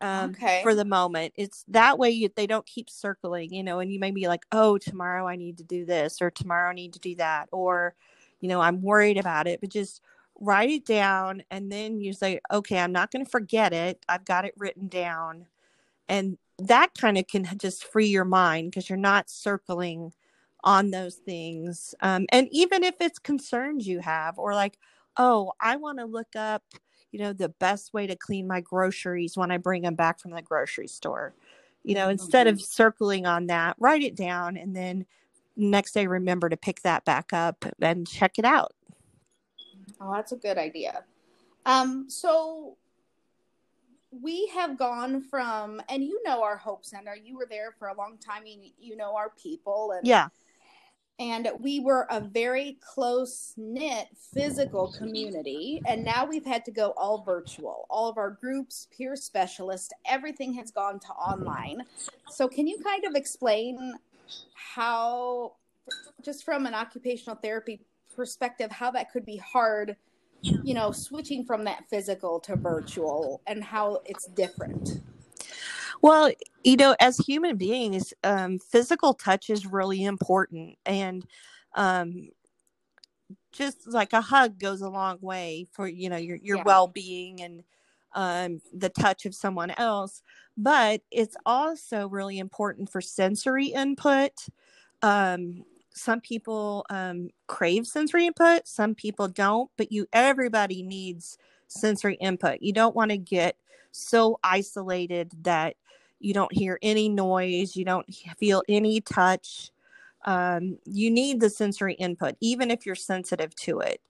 um, 0.00 0.28
Okay. 0.28 0.62
for 0.62 0.74
the 0.74 0.84
moment. 0.86 1.34
It's 1.36 1.64
that 1.68 1.98
way 1.98 2.10
you, 2.10 2.30
they 2.34 2.46
don't 2.46 2.66
keep 2.66 2.90
circling, 2.90 3.52
you 3.52 3.64
know, 3.64 3.80
and 3.80 3.92
you 3.92 4.00
may 4.00 4.12
be 4.12 4.28
like, 4.28 4.44
oh, 4.52 4.78
tomorrow 4.78 5.26
I 5.28 5.36
need 5.36 5.58
to 5.58 5.64
do 5.64 5.84
this 5.84 6.22
or 6.22 6.30
tomorrow 6.30 6.70
I 6.70 6.74
need 6.74 6.94
to 6.94 7.00
do 7.00 7.16
that 7.16 7.48
or, 7.52 7.94
you 8.40 8.48
know, 8.48 8.60
I'm 8.60 8.82
worried 8.82 9.18
about 9.18 9.46
it, 9.48 9.60
but 9.60 9.70
just 9.70 10.00
write 10.40 10.70
it 10.70 10.86
down 10.86 11.42
and 11.50 11.70
then 11.70 12.00
you 12.00 12.12
say 12.12 12.40
okay 12.52 12.78
i'm 12.78 12.92
not 12.92 13.10
going 13.10 13.24
to 13.24 13.30
forget 13.30 13.72
it. 13.72 14.04
I've 14.08 14.24
got 14.24 14.44
it 14.44 14.54
written 14.56 14.88
down. 14.88 15.46
And 16.08 16.38
that 16.58 16.94
kind 16.94 17.18
of 17.18 17.26
can 17.26 17.46
just 17.58 17.84
free 17.84 18.06
your 18.06 18.24
mind 18.24 18.70
because 18.70 18.88
you're 18.88 18.98
not 18.98 19.30
circling 19.30 20.12
on 20.64 20.90
those 20.90 21.16
things 21.16 21.94
um, 22.00 22.26
and 22.32 22.48
even 22.50 22.82
if 22.82 22.96
it's 23.00 23.20
concerns 23.20 23.86
you 23.86 24.00
have 24.00 24.38
or 24.40 24.54
like 24.54 24.76
oh 25.16 25.52
i 25.60 25.76
want 25.76 25.98
to 25.98 26.04
look 26.04 26.34
up 26.34 26.64
you 27.12 27.20
know 27.20 27.32
the 27.32 27.48
best 27.48 27.94
way 27.94 28.08
to 28.08 28.16
clean 28.16 28.44
my 28.46 28.60
groceries 28.60 29.36
when 29.36 29.52
i 29.52 29.56
bring 29.56 29.82
them 29.82 29.94
back 29.94 30.18
from 30.18 30.32
the 30.32 30.42
grocery 30.42 30.88
store. 30.88 31.32
You 31.84 31.94
know 31.94 32.08
instead 32.08 32.48
of 32.48 32.60
circling 32.60 33.24
on 33.24 33.46
that 33.46 33.76
write 33.78 34.02
it 34.02 34.16
down 34.16 34.56
and 34.56 34.74
then 34.74 35.06
next 35.56 35.92
day 35.92 36.08
remember 36.08 36.48
to 36.48 36.56
pick 36.56 36.82
that 36.82 37.04
back 37.04 37.32
up 37.32 37.64
and 37.80 38.06
check 38.06 38.36
it 38.36 38.44
out 38.44 38.72
Oh, 40.00 40.12
that's 40.12 40.32
a 40.32 40.36
good 40.36 40.58
idea. 40.58 41.04
Um, 41.66 42.06
so 42.08 42.76
we 44.10 44.46
have 44.54 44.78
gone 44.78 45.22
from, 45.22 45.82
and 45.88 46.02
you 46.02 46.22
know 46.24 46.42
our 46.42 46.56
Hope 46.56 46.84
Center. 46.84 47.14
You 47.14 47.36
were 47.36 47.46
there 47.48 47.74
for 47.78 47.88
a 47.88 47.94
long 47.94 48.16
time. 48.18 48.44
You, 48.46 48.70
you 48.78 48.96
know 48.96 49.16
our 49.16 49.32
people, 49.40 49.92
and 49.92 50.06
yeah 50.06 50.28
and 51.18 51.48
we 51.58 51.80
were 51.80 52.06
a 52.10 52.20
very 52.20 52.78
close 52.80 53.52
knit 53.56 54.08
physical 54.32 54.92
community. 54.92 55.82
And 55.86 56.04
now 56.04 56.24
we've 56.24 56.44
had 56.44 56.64
to 56.66 56.70
go 56.70 56.92
all 56.96 57.22
virtual. 57.22 57.86
All 57.90 58.08
of 58.08 58.18
our 58.18 58.30
groups, 58.30 58.86
peer 58.96 59.16
specialists, 59.16 59.90
everything 60.06 60.54
has 60.54 60.70
gone 60.70 61.00
to 61.00 61.08
online. 61.08 61.82
So, 62.28 62.46
can 62.46 62.66
you 62.66 62.78
kind 62.78 63.04
of 63.04 63.14
explain 63.16 63.94
how, 64.54 65.54
just 66.22 66.44
from 66.44 66.66
an 66.66 66.74
occupational 66.74 67.36
therapy 67.36 67.80
perspective, 68.18 68.72
how 68.72 68.90
that 68.90 69.12
could 69.12 69.24
be 69.24 69.36
hard? 69.36 69.96
You 70.42 70.74
know, 70.74 70.90
switching 70.90 71.44
from 71.44 71.64
that 71.64 71.84
physical 71.88 72.40
to 72.40 72.56
virtual 72.56 73.40
and 73.46 73.62
how 73.62 74.00
it's 74.04 74.26
different. 74.26 75.00
Well, 76.02 76.32
you 76.64 76.76
know, 76.76 76.96
as 77.00 77.16
human 77.18 77.56
beings, 77.56 78.12
um, 78.24 78.58
physical 78.58 79.14
touch 79.14 79.50
is 79.50 79.66
really 79.66 80.04
important, 80.04 80.76
and 80.84 81.24
um, 81.74 82.30
just 83.52 83.86
like 83.86 84.12
a 84.12 84.20
hug 84.20 84.58
goes 84.58 84.80
a 84.80 84.88
long 84.88 85.18
way 85.20 85.68
for 85.72 85.86
you 85.86 86.10
know 86.10 86.16
your 86.16 86.36
your 86.36 86.58
Yeah. 86.58 86.64
well 86.64 86.88
being 86.88 87.40
and 87.40 87.62
um, 88.14 88.60
the 88.72 88.88
touch 88.88 89.26
of 89.26 89.34
someone 89.34 89.70
else. 89.72 90.22
But 90.56 91.02
it's 91.10 91.36
also 91.46 92.08
really 92.08 92.38
important 92.38 92.90
for 92.90 93.00
sensory 93.00 93.66
input. 93.66 94.32
Um, 95.02 95.64
some 95.98 96.20
people 96.20 96.86
um, 96.90 97.30
crave 97.46 97.86
sensory 97.86 98.26
input, 98.26 98.66
some 98.66 98.94
people 98.94 99.28
don't. 99.28 99.70
But 99.76 99.92
you, 99.92 100.06
everybody 100.12 100.82
needs 100.82 101.38
sensory 101.68 102.14
input. 102.14 102.62
You 102.62 102.72
don't 102.72 102.96
want 102.96 103.10
to 103.10 103.18
get 103.18 103.56
so 103.90 104.38
isolated 104.42 105.32
that 105.42 105.76
you 106.20 106.34
don't 106.34 106.52
hear 106.52 106.78
any 106.82 107.08
noise, 107.08 107.76
you 107.76 107.84
don't 107.84 108.06
feel 108.38 108.62
any 108.68 109.00
touch. 109.00 109.70
Um, 110.24 110.78
you 110.84 111.10
need 111.10 111.40
the 111.40 111.48
sensory 111.48 111.94
input, 111.94 112.34
even 112.40 112.70
if 112.70 112.84
you're 112.84 112.94
sensitive 112.94 113.54
to 113.56 113.80
it. 113.80 114.00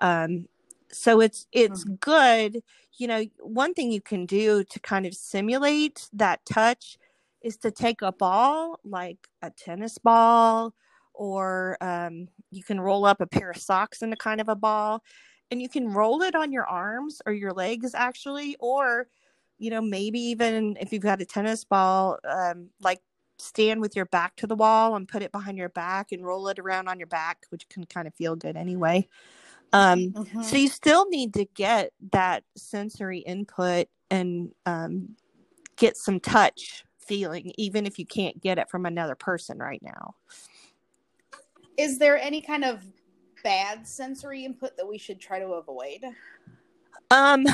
Um, 0.00 0.48
so 0.92 1.20
it's 1.20 1.46
it's 1.52 1.84
good. 1.84 2.62
You 2.98 3.08
know, 3.08 3.24
one 3.40 3.74
thing 3.74 3.90
you 3.90 4.00
can 4.00 4.26
do 4.26 4.64
to 4.64 4.80
kind 4.80 5.06
of 5.06 5.14
simulate 5.14 6.08
that 6.12 6.46
touch 6.46 6.98
is 7.42 7.56
to 7.58 7.70
take 7.70 8.02
a 8.02 8.12
ball, 8.12 8.80
like 8.84 9.28
a 9.42 9.50
tennis 9.50 9.98
ball, 9.98 10.72
or 11.16 11.76
um, 11.80 12.28
you 12.50 12.62
can 12.62 12.80
roll 12.80 13.04
up 13.04 13.20
a 13.20 13.26
pair 13.26 13.50
of 13.50 13.56
socks 13.56 14.02
into 14.02 14.16
kind 14.16 14.40
of 14.40 14.48
a 14.48 14.56
ball, 14.56 15.02
and 15.50 15.60
you 15.62 15.68
can 15.68 15.88
roll 15.88 16.22
it 16.22 16.34
on 16.34 16.52
your 16.52 16.66
arms 16.66 17.20
or 17.26 17.32
your 17.32 17.52
legs 17.52 17.94
actually, 17.94 18.56
or 18.60 19.08
you 19.58 19.70
know 19.70 19.80
maybe 19.80 20.20
even 20.20 20.76
if 20.80 20.92
you've 20.92 21.02
got 21.02 21.20
a 21.20 21.24
tennis 21.24 21.64
ball 21.64 22.18
um, 22.28 22.70
like 22.80 23.00
stand 23.38 23.80
with 23.80 23.94
your 23.96 24.06
back 24.06 24.34
to 24.36 24.46
the 24.46 24.54
wall 24.54 24.96
and 24.96 25.08
put 25.08 25.22
it 25.22 25.32
behind 25.32 25.58
your 25.58 25.68
back 25.68 26.12
and 26.12 26.24
roll 26.24 26.48
it 26.48 26.58
around 26.58 26.88
on 26.88 26.98
your 26.98 27.06
back 27.06 27.44
which 27.50 27.68
can 27.68 27.84
kind 27.84 28.06
of 28.06 28.14
feel 28.14 28.34
good 28.34 28.56
anyway 28.56 29.06
um, 29.72 30.10
Mhm. 30.12 30.42
so 30.42 30.56
you 30.56 30.68
still 30.68 31.08
need 31.08 31.34
to 31.34 31.44
get 31.54 31.92
that 32.12 32.44
sensory 32.56 33.18
input 33.18 33.88
and 34.10 34.52
um, 34.64 35.16
get 35.76 35.96
some 35.96 36.20
touch 36.20 36.84
feeling, 36.98 37.52
even 37.56 37.86
if 37.86 37.98
you 37.98 38.06
can't 38.06 38.40
get 38.40 38.58
it 38.58 38.68
from 38.70 38.86
another 38.86 39.14
person 39.14 39.58
right 39.58 39.82
now. 39.82 40.14
Is 41.76 41.98
there 41.98 42.18
any 42.18 42.40
kind 42.40 42.64
of 42.64 42.84
bad 43.44 43.86
sensory 43.86 44.44
input 44.44 44.76
that 44.76 44.88
we 44.88 44.98
should 44.98 45.20
try 45.20 45.38
to 45.38 45.46
avoid? 45.46 46.04
Um, 47.10 47.46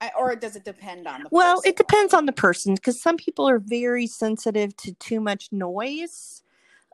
I, 0.00 0.10
or 0.18 0.34
does 0.36 0.56
it 0.56 0.64
depend 0.64 1.06
on 1.06 1.22
the 1.24 1.28
well, 1.30 1.56
person? 1.56 1.70
it 1.70 1.76
depends 1.76 2.14
on 2.14 2.26
the 2.26 2.32
person 2.32 2.74
because 2.74 3.00
some 3.00 3.16
people 3.16 3.48
are 3.48 3.58
very 3.58 4.06
sensitive 4.06 4.76
to 4.78 4.92
too 4.94 5.20
much 5.20 5.48
noise. 5.52 6.42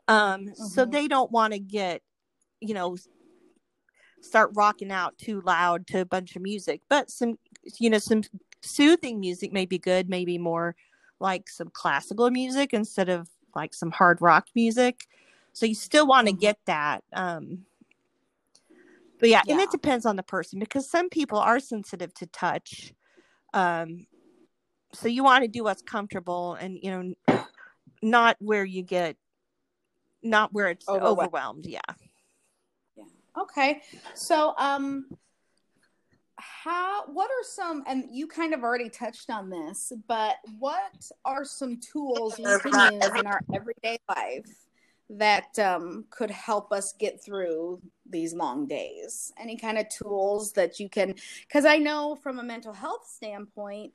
Um, 0.07 0.53
so 0.55 0.85
Mhm. 0.85 0.91
they 0.91 1.07
don't 1.07 1.31
want 1.31 1.53
to 1.53 1.59
get, 1.59 2.01
you 2.61 2.73
know, 2.73 2.97
start 4.21 4.51
rocking 4.53 4.91
out 4.91 5.17
too 5.17 5.41
loud 5.41 5.87
to 5.87 6.01
a 6.01 6.05
bunch 6.05 6.35
of 6.35 6.41
music. 6.41 6.81
But 6.89 7.09
some, 7.09 7.37
you 7.79 7.89
know, 7.89 7.99
some 7.99 8.23
soothing 8.61 9.19
music 9.19 9.51
may 9.53 9.65
be 9.65 9.77
good, 9.77 10.09
maybe 10.09 10.37
more 10.37 10.75
like 11.19 11.47
some 11.47 11.69
classical 11.69 12.29
music 12.29 12.73
instead 12.73 13.09
of 13.09 13.29
like 13.55 13.73
some 13.73 13.91
hard 13.91 14.21
rock 14.21 14.47
music. 14.55 15.07
So 15.55 15.65
you 15.65 15.73
still 15.73 16.05
want 16.05 16.27
to 16.27 16.33
Mhm. 16.33 16.39
get 16.39 16.59
that. 16.65 17.05
Um, 17.13 17.65
but 19.19 19.29
yeah, 19.29 19.41
and 19.47 19.61
it 19.61 19.71
depends 19.71 20.05
on 20.05 20.17
the 20.17 20.23
person 20.23 20.59
because 20.59 20.89
some 20.89 21.09
people 21.09 21.39
are 21.39 21.61
sensitive 21.61 22.13
to 22.15 22.27
touch. 22.27 22.93
Um, 23.53 24.05
so 24.91 25.07
you 25.07 25.23
want 25.23 25.43
to 25.43 25.47
do 25.47 25.63
what's 25.63 25.81
comfortable 25.81 26.55
and 26.55 26.77
you 26.81 26.91
know, 26.91 27.45
not 28.01 28.35
where 28.39 28.65
you 28.65 28.83
get, 28.83 29.15
not 30.21 30.51
where 30.51 30.67
it's 30.67 30.89
Overwhelmed. 30.89 31.19
overwhelmed. 31.19 31.65
Yeah. 31.67 31.79
Okay. 33.37 33.81
So, 34.13 34.55
um, 34.57 35.05
how, 36.35 37.05
what 37.05 37.31
are 37.31 37.43
some, 37.43 37.81
and 37.87 38.09
you 38.11 38.27
kind 38.27 38.53
of 38.53 38.61
already 38.61 38.89
touched 38.89 39.29
on 39.29 39.49
this, 39.49 39.93
but 40.05 40.35
what 40.59 41.09
are 41.23 41.45
some 41.45 41.79
tools 41.79 42.37
we 42.37 42.59
can 42.59 42.91
use 42.91 43.15
in 43.15 43.25
our 43.25 43.41
everyday 43.53 43.97
life 44.09 44.64
that 45.09 45.57
um, 45.59 46.05
could 46.09 46.31
help 46.31 46.71
us 46.71 46.93
get 46.93 47.23
through 47.23 47.81
these 48.09 48.33
long 48.33 48.67
days? 48.67 49.31
Any 49.39 49.57
kind 49.57 49.77
of 49.77 49.89
tools 49.89 50.51
that 50.53 50.79
you 50.79 50.89
can, 50.89 51.15
because 51.47 51.65
I 51.65 51.77
know 51.77 52.15
from 52.15 52.39
a 52.39 52.43
mental 52.43 52.73
health 52.73 53.07
standpoint, 53.07 53.93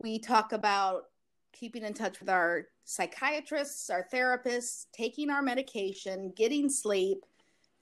we 0.00 0.18
talk 0.18 0.52
about 0.52 1.04
keeping 1.52 1.84
in 1.84 1.94
touch 1.94 2.20
with 2.20 2.28
our 2.28 2.66
psychiatrists, 2.84 3.90
our 3.90 4.06
therapists, 4.12 4.86
taking 4.92 5.30
our 5.30 5.42
medication, 5.42 6.32
getting 6.36 6.68
sleep 6.68 7.24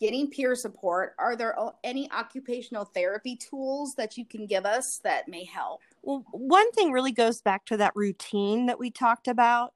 getting 0.00 0.30
peer 0.30 0.54
support 0.54 1.14
are 1.18 1.36
there 1.36 1.54
any 1.84 2.10
occupational 2.10 2.84
therapy 2.84 3.36
tools 3.36 3.94
that 3.94 4.16
you 4.16 4.24
can 4.24 4.46
give 4.46 4.64
us 4.64 4.98
that 4.98 5.28
may 5.28 5.44
help 5.44 5.80
Well, 6.02 6.24
one 6.32 6.72
thing 6.72 6.90
really 6.90 7.12
goes 7.12 7.42
back 7.42 7.66
to 7.66 7.76
that 7.76 7.92
routine 7.94 8.66
that 8.66 8.78
we 8.78 8.90
talked 8.90 9.28
about. 9.28 9.74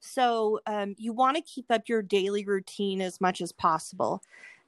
So 0.00 0.60
um, 0.66 0.94
you 0.98 1.12
want 1.12 1.36
to 1.36 1.42
keep 1.42 1.66
up 1.70 1.88
your 1.88 2.02
daily 2.02 2.44
routine 2.44 3.00
as 3.00 3.20
much 3.20 3.40
as 3.40 3.52
possible. 3.52 4.22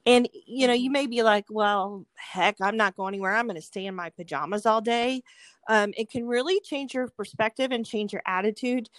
And, 0.04 0.28
you 0.46 0.66
know, 0.66 0.72
you 0.72 0.90
may 0.90 1.06
be 1.06 1.22
like, 1.22 1.46
well, 1.48 2.04
heck, 2.14 2.56
I'm 2.60 2.76
not 2.76 2.96
going 2.96 3.14
anywhere. 3.14 3.34
I'm 3.34 3.46
going 3.46 3.56
to 3.56 3.62
stay 3.62 3.86
in 3.86 3.94
my 3.94 4.10
pajamas 4.10 4.66
all 4.66 4.80
day. 4.80 5.22
Um, 5.68 5.92
it 5.96 6.10
can 6.10 6.26
really 6.26 6.60
change 6.60 6.94
your 6.94 7.08
perspective 7.08 7.70
and 7.70 7.86
change 7.86 8.12
your 8.12 8.22
attitude, 8.26 8.90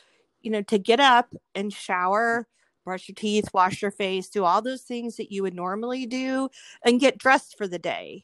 you 0.41 0.49
know, 0.49 0.61
to 0.63 0.77
get 0.77 0.99
up 0.99 1.33
and 1.55 1.73
shower, 1.73 2.47
brush 2.85 3.09
your 3.09 3.15
teeth, 3.15 3.49
wash 3.53 3.81
your 3.81 3.91
face, 3.91 4.29
do 4.29 4.45
all 4.45 4.61
those 4.61 4.83
things 4.83 5.17
that 5.17 5.31
you 5.31 5.43
would 5.43 5.55
normally 5.55 6.05
do 6.05 6.49
and 6.85 7.01
get 7.01 7.17
dressed 7.17 7.57
for 7.57 7.67
the 7.67 7.79
day 7.79 8.23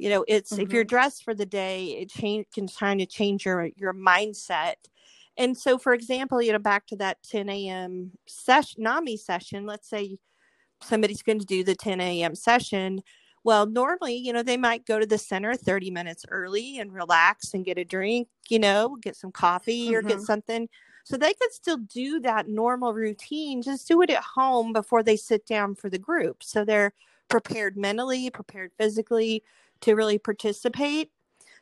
you 0.00 0.08
know 0.08 0.24
it's 0.26 0.56
if 0.58 0.72
you're 0.72 0.82
dressed 0.82 1.22
for 1.22 1.34
the 1.34 1.44
day 1.44 1.98
it 2.00 2.08
change 2.08 2.46
can 2.54 2.66
kind 2.66 3.02
of 3.02 3.08
change 3.10 3.44
your 3.44 3.68
your 3.76 3.92
mindset 3.92 4.76
and 5.36 5.56
so 5.56 5.78
for 5.78 5.92
example 5.92 6.40
you 6.42 6.52
know 6.52 6.58
back 6.58 6.86
to 6.86 6.96
that 6.96 7.22
10 7.22 7.48
a.m 7.48 8.12
session 8.26 8.82
nami 8.82 9.16
session 9.16 9.66
let's 9.66 9.88
say 9.88 10.18
somebody's 10.82 11.22
going 11.22 11.38
to 11.38 11.46
do 11.46 11.62
the 11.64 11.74
10 11.74 12.00
a.m 12.00 12.34
session 12.34 13.00
well 13.44 13.66
normally 13.66 14.14
you 14.16 14.32
know 14.32 14.42
they 14.42 14.56
might 14.56 14.86
go 14.86 14.98
to 14.98 15.06
the 15.06 15.18
center 15.18 15.54
30 15.54 15.90
minutes 15.90 16.24
early 16.30 16.78
and 16.78 16.92
relax 16.92 17.54
and 17.54 17.64
get 17.64 17.78
a 17.78 17.84
drink 17.84 18.28
you 18.48 18.58
know 18.58 18.96
get 19.02 19.16
some 19.16 19.32
coffee 19.32 19.94
or 19.94 20.02
get 20.02 20.20
Mhm. 20.20 20.26
something. 20.26 20.68
So 21.04 21.16
they 21.16 21.32
could 21.34 21.52
still 21.52 21.78
do 21.78 22.20
that 22.20 22.48
normal 22.48 22.92
routine 22.94 23.62
just 23.62 23.88
do 23.88 24.02
it 24.02 24.10
at 24.10 24.22
home 24.22 24.72
before 24.72 25.02
they 25.02 25.16
sit 25.16 25.46
down 25.46 25.74
for 25.74 25.88
the 25.90 25.98
group. 25.98 26.42
So 26.42 26.64
they're 26.64 26.92
prepared 27.28 27.76
mentally 27.76 28.30
prepared 28.30 28.72
physically 28.78 29.42
to 29.80 29.94
really 29.94 30.18
participate. 30.18 31.10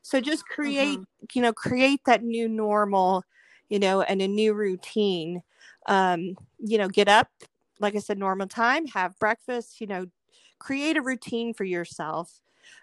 So 0.02 0.20
just 0.20 0.46
create 0.46 1.00
you 1.34 1.42
know 1.42 1.52
create 1.52 2.00
that 2.06 2.22
new 2.22 2.48
normal 2.48 3.24
you 3.68 3.78
know 3.78 4.02
and 4.02 4.22
a 4.22 4.28
new 4.28 4.54
routine. 4.54 5.42
Um 5.86 6.36
you 6.58 6.78
know 6.78 6.88
get 6.88 7.08
up 7.08 7.30
like 7.80 7.94
i 7.96 7.98
said 8.00 8.18
normal 8.18 8.48
time 8.48 8.86
have 8.88 9.18
breakfast 9.20 9.80
you 9.80 9.86
know 9.86 10.06
create 10.58 10.96
a 10.96 11.02
routine 11.02 11.54
for 11.54 11.64
yourself. 11.64 12.42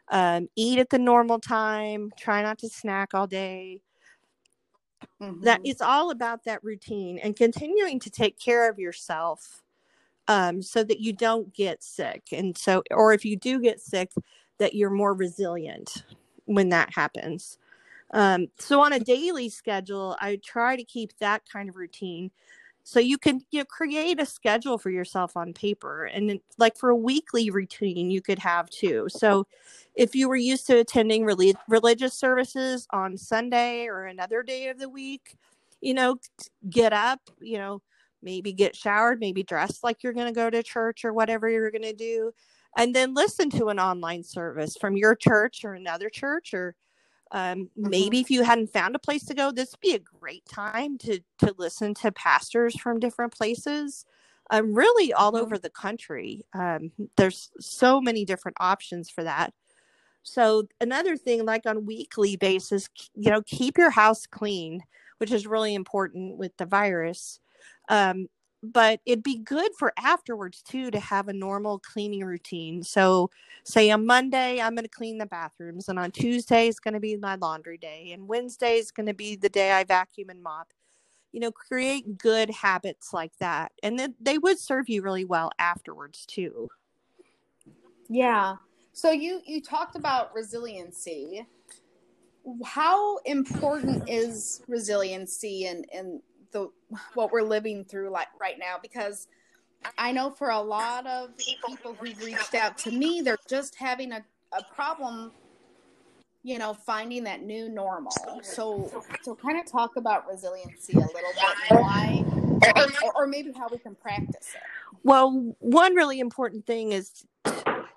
Um 0.09 0.47
eat 0.55 0.79
at 0.79 0.89
the 0.89 0.99
normal 0.99 1.39
time 1.39 2.11
try 2.17 2.41
not 2.41 2.59
to 2.59 2.69
snack 2.69 3.13
all 3.13 3.27
day. 3.27 3.81
That 5.41 5.59
Mhm. 5.59 5.63
it's 5.63 5.81
all 5.81 6.11
about 6.11 6.43
that 6.45 6.63
routine 6.63 7.19
and 7.19 7.35
continuing 7.35 7.99
to 7.99 8.09
take 8.09 8.39
care 8.39 8.69
of 8.69 8.79
yourself 8.79 9.63
um, 10.27 10.61
so 10.61 10.83
that 10.83 10.99
you 11.01 11.13
don't 11.13 11.53
get 11.53 11.83
sick. 11.83 12.23
And 12.31 12.57
so 12.57 12.83
or 12.91 13.13
if 13.13 13.25
you 13.25 13.35
do 13.37 13.59
get 13.59 13.79
sick 13.81 14.11
that 14.59 14.73
you're 14.75 14.89
more 14.89 15.13
resilient 15.13 16.05
when 16.45 16.69
that 16.69 16.93
happens 16.95 17.57
um, 18.15 18.47
so 18.57 18.81
on 18.81 18.93
a 18.93 18.99
daily 18.99 19.49
schedule 19.49 20.15
i 20.19 20.39
try 20.43 20.75
to 20.75 20.83
keep 20.83 21.15
that 21.19 21.43
kind 21.51 21.69
of 21.69 21.75
routine. 21.75 22.31
So 22.87 22.99
you 22.99 23.17
can 23.17 23.41
you 23.49 23.59
know, 23.61 23.65
create 23.65 24.21
a 24.21 24.27
schedule 24.27 24.77
for 24.77 24.91
yourself 24.91 25.35
on 25.35 25.53
paper 25.53 26.05
and 26.05 26.39
like 26.59 26.77
for 26.77 26.91
a 26.91 26.95
weekly 26.95 27.49
routine 27.49 28.11
you 28.11 28.21
could 28.21 28.37
have 28.37 28.69
too. 28.69 29.07
So 29.09 29.47
if 29.95 30.13
you 30.13 30.29
were 30.29 30.35
used 30.35 30.67
to 30.67 30.79
attending 30.79 31.23
reli- 31.23 31.55
religious 31.67 32.13
services 32.13 32.87
on 32.91 33.17
sunday 33.17 33.87
or 33.87 34.05
another 34.05 34.43
day 34.43 34.67
of 34.67 34.77
the 34.77 34.89
week 34.89 35.35
you 35.81 35.93
know 35.93 36.17
get 36.69 36.93
up 36.93 37.19
you 37.41 37.57
know 37.57 37.81
maybe 38.21 38.53
get 38.53 38.75
showered 38.75 39.19
maybe 39.19 39.43
dress 39.43 39.83
like 39.83 40.03
you're 40.03 40.13
going 40.13 40.27
to 40.27 40.33
go 40.33 40.49
to 40.49 40.63
church 40.63 41.05
or 41.05 41.13
whatever 41.13 41.49
you're 41.49 41.71
going 41.71 41.81
to 41.81 41.93
do 41.93 42.31
and 42.77 42.93
then 42.93 43.13
listen 43.13 43.49
to 43.49 43.67
an 43.67 43.79
online 43.79 44.23
service 44.23 44.75
from 44.79 44.97
your 44.97 45.15
church 45.15 45.63
or 45.63 45.73
another 45.73 46.09
church 46.09 46.53
or 46.53 46.75
um, 47.31 47.69
maybe 47.75 48.19
if 48.19 48.29
you 48.29 48.43
hadn't 48.43 48.67
found 48.71 48.95
a 48.95 48.99
place 48.99 49.25
to 49.25 49.33
go 49.33 49.51
this 49.51 49.71
would 49.71 49.79
be 49.81 49.93
a 49.95 49.99
great 49.99 50.45
time 50.45 50.97
to 50.97 51.19
to 51.39 51.53
listen 51.57 51.93
to 51.93 52.11
pastors 52.11 52.79
from 52.79 52.99
different 52.99 53.33
places 53.33 54.05
um, 54.51 54.73
really 54.75 55.11
all 55.11 55.35
Mhm. 55.35 55.37
over 55.37 55.57
the 55.57 55.71
country. 55.71 56.43
Um, 56.53 56.91
there's 57.17 57.49
so 57.59 57.99
many 57.99 58.25
different 58.25 58.57
options 58.59 59.09
for 59.09 59.23
that. 59.23 59.53
So 60.23 60.67
another 60.81 61.17
thing 61.17 61.45
like 61.45 61.65
on 61.65 61.85
weekly 61.85 62.35
basis 62.35 62.89
you 63.15 63.29
know 63.31 63.41
keep 63.43 63.77
your 63.77 63.91
house 63.91 64.25
clean 64.25 64.81
which 65.19 65.31
is 65.31 65.47
really 65.47 65.73
important 65.75 66.37
with 66.37 66.55
the 66.57 66.65
virus. 66.65 67.39
Um, 67.89 68.27
but 68.71 68.99
it'd 69.05 69.23
be 69.23 69.37
good 69.37 69.71
for 69.77 69.93
afterwards 69.97 70.61
too 70.61 70.91
to 70.91 70.99
have 70.99 71.27
a 71.27 71.33
normal 71.33 71.79
cleaning 71.79 72.23
routine. 72.23 72.83
So 72.83 73.29
say 73.65 73.89
on 73.89 74.05
monday 74.05 74.61
i'm 74.61 74.75
going 74.75 74.85
to 74.85 74.89
clean 74.89 75.17
the 75.17 75.25
bathrooms 75.25 75.89
and 75.89 75.97
on 75.97 76.11
tuesday 76.11 76.67
is 76.67 76.79
going 76.79 76.93
to 76.93 76.99
be 76.99 77.17
my 77.17 77.35
laundry 77.35 77.77
day 77.77 78.11
and 78.11 78.27
wednesday 78.27 78.77
is 78.77 78.91
going 78.91 79.07
to 79.07 79.13
be 79.13 79.35
the 79.35 79.49
day 79.49 79.71
i 79.71 79.83
vacuum 79.83 80.29
and 80.29 80.41
mop. 80.41 80.71
You 81.31 81.39
know 81.41 81.51
create 81.51 82.17
good 82.17 82.49
habits 82.51 83.11
like 83.11 83.35
that 83.39 83.71
and 83.83 83.99
then 83.99 84.15
they 84.21 84.37
would 84.37 84.59
serve 84.59 84.87
you 84.87 85.01
really 85.01 85.25
well 85.25 85.51
afterwards 85.59 86.25
too. 86.25 86.69
Yeah. 88.07 88.55
So 88.93 89.11
you 89.11 89.41
you 89.45 89.61
talked 89.61 89.97
about 89.97 90.33
resiliency. 90.33 91.45
How 92.63 93.17
important 93.25 94.07
is 94.07 94.61
resiliency 94.67 95.65
and 95.65 95.85
and 95.93 96.21
the 96.55 96.69
what 97.15 97.33
we're 97.33 97.41
living 97.41 97.83
through 97.83 98.09
like 98.09 98.29
right 98.39 98.57
now 98.57 98.77
because 98.81 99.27
I 99.97 100.13
know 100.13 100.29
for 100.31 100.49
a 100.49 100.59
lot 100.59 101.05
of 101.05 101.31
people 101.67 101.95
who've 101.99 102.19
reached 102.21 102.55
out 102.55 102.77
to 102.79 102.91
me, 102.91 103.21
they're 103.21 103.37
just 103.49 103.75
having 103.75 104.13
a, 104.13 104.23
a 104.53 104.63
problem, 104.73 105.31
you 106.43 106.57
know, 106.57 106.73
finding 106.73 107.25
that 107.25 107.43
new 107.43 107.69
normal. 107.69 108.13
So, 108.41 109.03
so 109.21 109.35
kind 109.35 109.59
of 109.59 109.69
talk 109.69 109.97
about 109.97 110.27
resiliency 110.27 110.93
a 110.93 111.05
little 111.05 111.33
bit 111.33 111.79
why, 111.79 112.23
or, 113.03 113.23
or 113.23 113.27
maybe 113.27 113.51
how 113.51 113.67
we 113.69 113.77
can 113.77 113.95
practice 113.95 114.55
it. 114.55 114.61
Well, 115.03 115.55
one 115.59 115.93
really 115.93 116.19
important 116.19 116.65
thing 116.65 116.93
is 116.93 117.25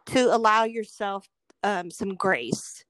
to 0.07 0.35
allow 0.35 0.65
yourself 0.65 1.29
um, 1.63 1.91
some 1.91 2.17
grace. 2.17 2.85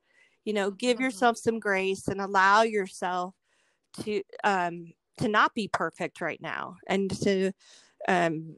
You 0.45 0.55
know, 0.55 0.71
give 0.71 0.97
Mhm. 0.97 1.03
yourself 1.03 1.37
some 1.37 1.61
grace 1.61 2.09
and 2.09 2.21
allow 2.21 2.63
yourself 2.63 3.35
to 4.03 4.23
um, 4.45 4.93
to 5.19 5.29
not 5.29 5.55
be 5.55 5.69
perfect 5.69 6.21
right 6.21 6.41
now, 6.41 6.77
and 6.87 7.11
to 7.23 7.53
um, 8.09 8.57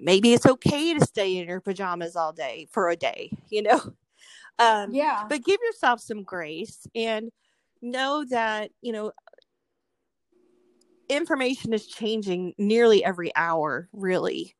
maybe 0.00 0.32
it's 0.32 0.46
okay 0.46 0.94
to 0.94 1.04
stay 1.04 1.36
in 1.38 1.48
your 1.48 1.60
pajamas 1.60 2.16
all 2.16 2.32
day 2.32 2.68
for 2.70 2.88
a 2.90 2.96
day. 2.96 3.30
You 3.50 3.62
know, 3.62 3.80
um, 4.58 4.92
Yeah. 4.92 5.24
but 5.28 5.44
give 5.44 5.60
yourself 5.64 6.00
some 6.00 6.22
grace 6.22 6.86
and 6.94 7.30
know 7.80 8.24
that 8.30 8.70
you 8.80 8.92
know 8.92 9.12
information 11.08 11.72
is 11.72 11.86
changing 11.86 12.54
nearly 12.58 13.04
every 13.04 13.34
hour, 13.36 13.88
really, 13.92 14.54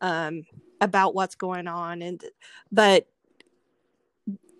um, 0.00 0.42
about 0.80 1.14
what's 1.14 1.34
going 1.34 1.66
on. 1.66 2.02
And 2.02 2.22
but 2.70 3.06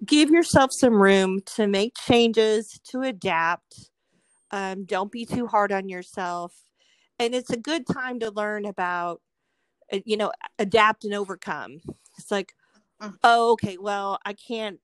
give 0.05 0.31
yourself 0.31 0.71
some 0.73 0.95
room 0.95 1.41
to 1.57 1.67
make 1.67 1.95
changes, 1.97 2.81
to 2.91 3.03
adapt. 3.03 3.91
Um, 4.51 4.85
don't 4.85 5.11
be 5.11 5.27
too 5.27 5.47
hard 5.47 5.73
on 5.73 5.89
yourself. 5.89 6.55
And 7.19 7.35
it's 7.35 7.51
a 7.51 7.57
good 7.57 7.87
time 7.87 8.21
to 8.21 8.31
learn 8.31 8.67
about, 8.67 9.21
uh, 9.93 10.01
you 10.05 10.17
know, 10.17 10.33
adapt 10.59 11.05
and 11.05 11.15
overcome. 11.15 11.81
It's 12.19 12.31
like, 12.31 12.55
mm. 13.01 13.15
oh, 13.23 13.53
okay, 13.53 13.79
well, 13.79 14.19
I 14.25 14.33
can't 14.33 14.81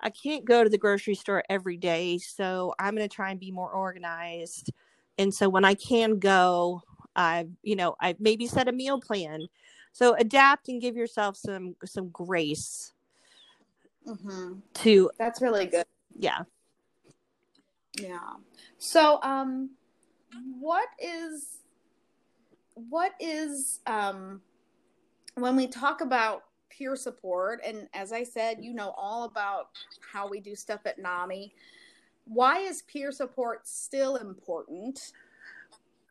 I 0.00 0.10
can't 0.10 0.44
go 0.44 0.62
to 0.62 0.70
the 0.70 0.78
grocery 0.78 1.14
store 1.14 1.42
every 1.50 1.76
day, 1.76 2.18
so 2.18 2.74
I'm 2.78 2.94
going 2.94 3.08
to 3.08 3.14
try 3.14 3.30
and 3.30 3.40
be 3.40 3.50
more 3.50 3.70
organized. 3.70 4.72
And 5.18 5.34
so 5.34 5.48
when 5.48 5.64
I 5.64 5.74
can 5.74 6.18
go, 6.18 6.82
I've 7.16 7.50
you 7.62 7.74
know 7.74 7.96
I've 8.00 8.20
maybe 8.20 8.46
set 8.46 8.68
a 8.68 8.72
meal 8.72 9.00
plan. 9.00 9.48
So 9.92 10.14
adapt 10.14 10.68
and 10.68 10.80
give 10.80 10.96
yourself 10.96 11.36
some 11.36 11.74
some 11.84 12.10
grace. 12.10 12.92
Mm-hmm. 14.06 14.60
To 14.74 15.10
that's 15.18 15.42
really 15.42 15.66
good. 15.66 15.86
Yeah. 16.16 16.42
Yeah. 18.00 18.18
So 18.78 19.20
um, 19.22 19.70
what 20.58 20.88
is 21.00 21.58
what 22.74 23.12
is 23.18 23.80
um 23.86 24.40
when 25.34 25.56
we 25.56 25.66
talk 25.66 26.00
about 26.00 26.44
peer 26.78 26.96
support. 26.96 27.60
And 27.64 27.88
as 27.92 28.12
I 28.12 28.22
said, 28.22 28.58
you 28.60 28.72
know 28.72 28.94
all 28.96 29.24
about 29.24 29.70
how 30.12 30.28
we 30.28 30.40
do 30.40 30.54
stuff 30.54 30.80
at 30.86 30.98
NAMI. 30.98 31.52
Why 32.24 32.58
is 32.58 32.82
peer 32.82 33.10
support 33.10 33.66
still 33.66 34.16
important? 34.16 35.12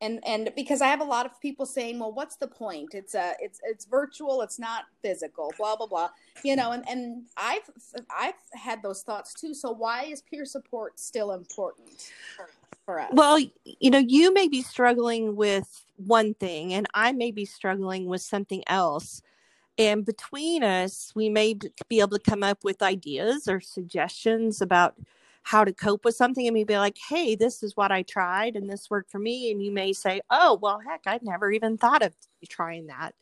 And 0.02 0.20
and 0.26 0.52
because 0.56 0.82
I 0.82 0.88
have 0.88 1.02
a 1.02 1.06
lot 1.06 1.26
of 1.26 1.40
people 1.42 1.66
saying, 1.66 2.00
well, 2.00 2.12
what's 2.12 2.36
the 2.36 2.48
point? 2.48 2.94
It's 2.94 3.16
a 3.16 3.34
it's 3.40 3.60
it's 3.64 3.86
virtual, 3.86 4.42
it's 4.42 4.60
not 4.60 4.86
physical, 5.02 5.52
blah 5.58 5.76
blah 5.76 5.88
blah. 5.88 6.10
You 6.44 6.56
know, 6.56 6.72
and 6.72 6.88
and 6.88 7.24
I've 7.36 7.70
I've 8.16 8.36
had 8.54 8.84
those 8.84 9.02
thoughts 9.02 9.34
too. 9.34 9.54
So 9.54 9.72
why 9.72 10.04
is 10.04 10.22
peer 10.22 10.46
support 10.46 11.00
still 11.00 11.32
important? 11.32 12.12
For 12.86 13.02
us? 13.02 13.10
Well, 13.12 13.40
you 13.66 13.90
know, 13.90 13.98
you 13.98 14.34
may 14.34 14.48
be 14.48 14.62
struggling 14.62 15.36
with 15.36 15.84
one 15.98 16.36
thing 16.36 16.74
and 16.74 16.88
I 16.94 17.12
may 17.12 17.32
be 17.32 17.44
struggling 17.44 18.06
with 18.06 18.22
something 18.22 18.64
else 18.68 19.22
and 19.78 20.06
between 20.06 20.64
us 20.64 21.12
we 21.16 21.30
may 21.30 21.58
be 21.88 22.00
able 22.00 22.18
to 22.18 22.30
come 22.32 22.44
up 22.44 22.64
with 22.64 22.82
ideas 22.82 23.48
or 23.48 23.60
suggestions 23.60 24.62
about 24.62 24.96
how 25.48 25.64
to 25.64 25.72
cope 25.72 26.04
with 26.04 26.14
something 26.14 26.46
and 26.46 26.54
maybe 26.54 26.74
be 26.74 26.78
like 26.78 26.98
hey 27.10 27.34
this 27.34 27.64
is 27.64 27.78
what 27.78 27.90
i 27.90 28.02
tried 28.02 28.58
and 28.58 28.70
this 28.70 28.90
worked 28.90 29.10
for 29.10 29.20
me 29.20 29.50
and 29.50 29.64
you 29.64 29.72
may 29.72 29.94
say 29.94 30.20
oh 30.30 30.60
well 30.62 30.82
heck 30.86 31.02
i'd 31.08 31.24
never 31.24 31.52
even 31.52 31.78
thought 31.78 32.02
of 32.04 32.14
trying 32.50 32.88
that 32.88 33.16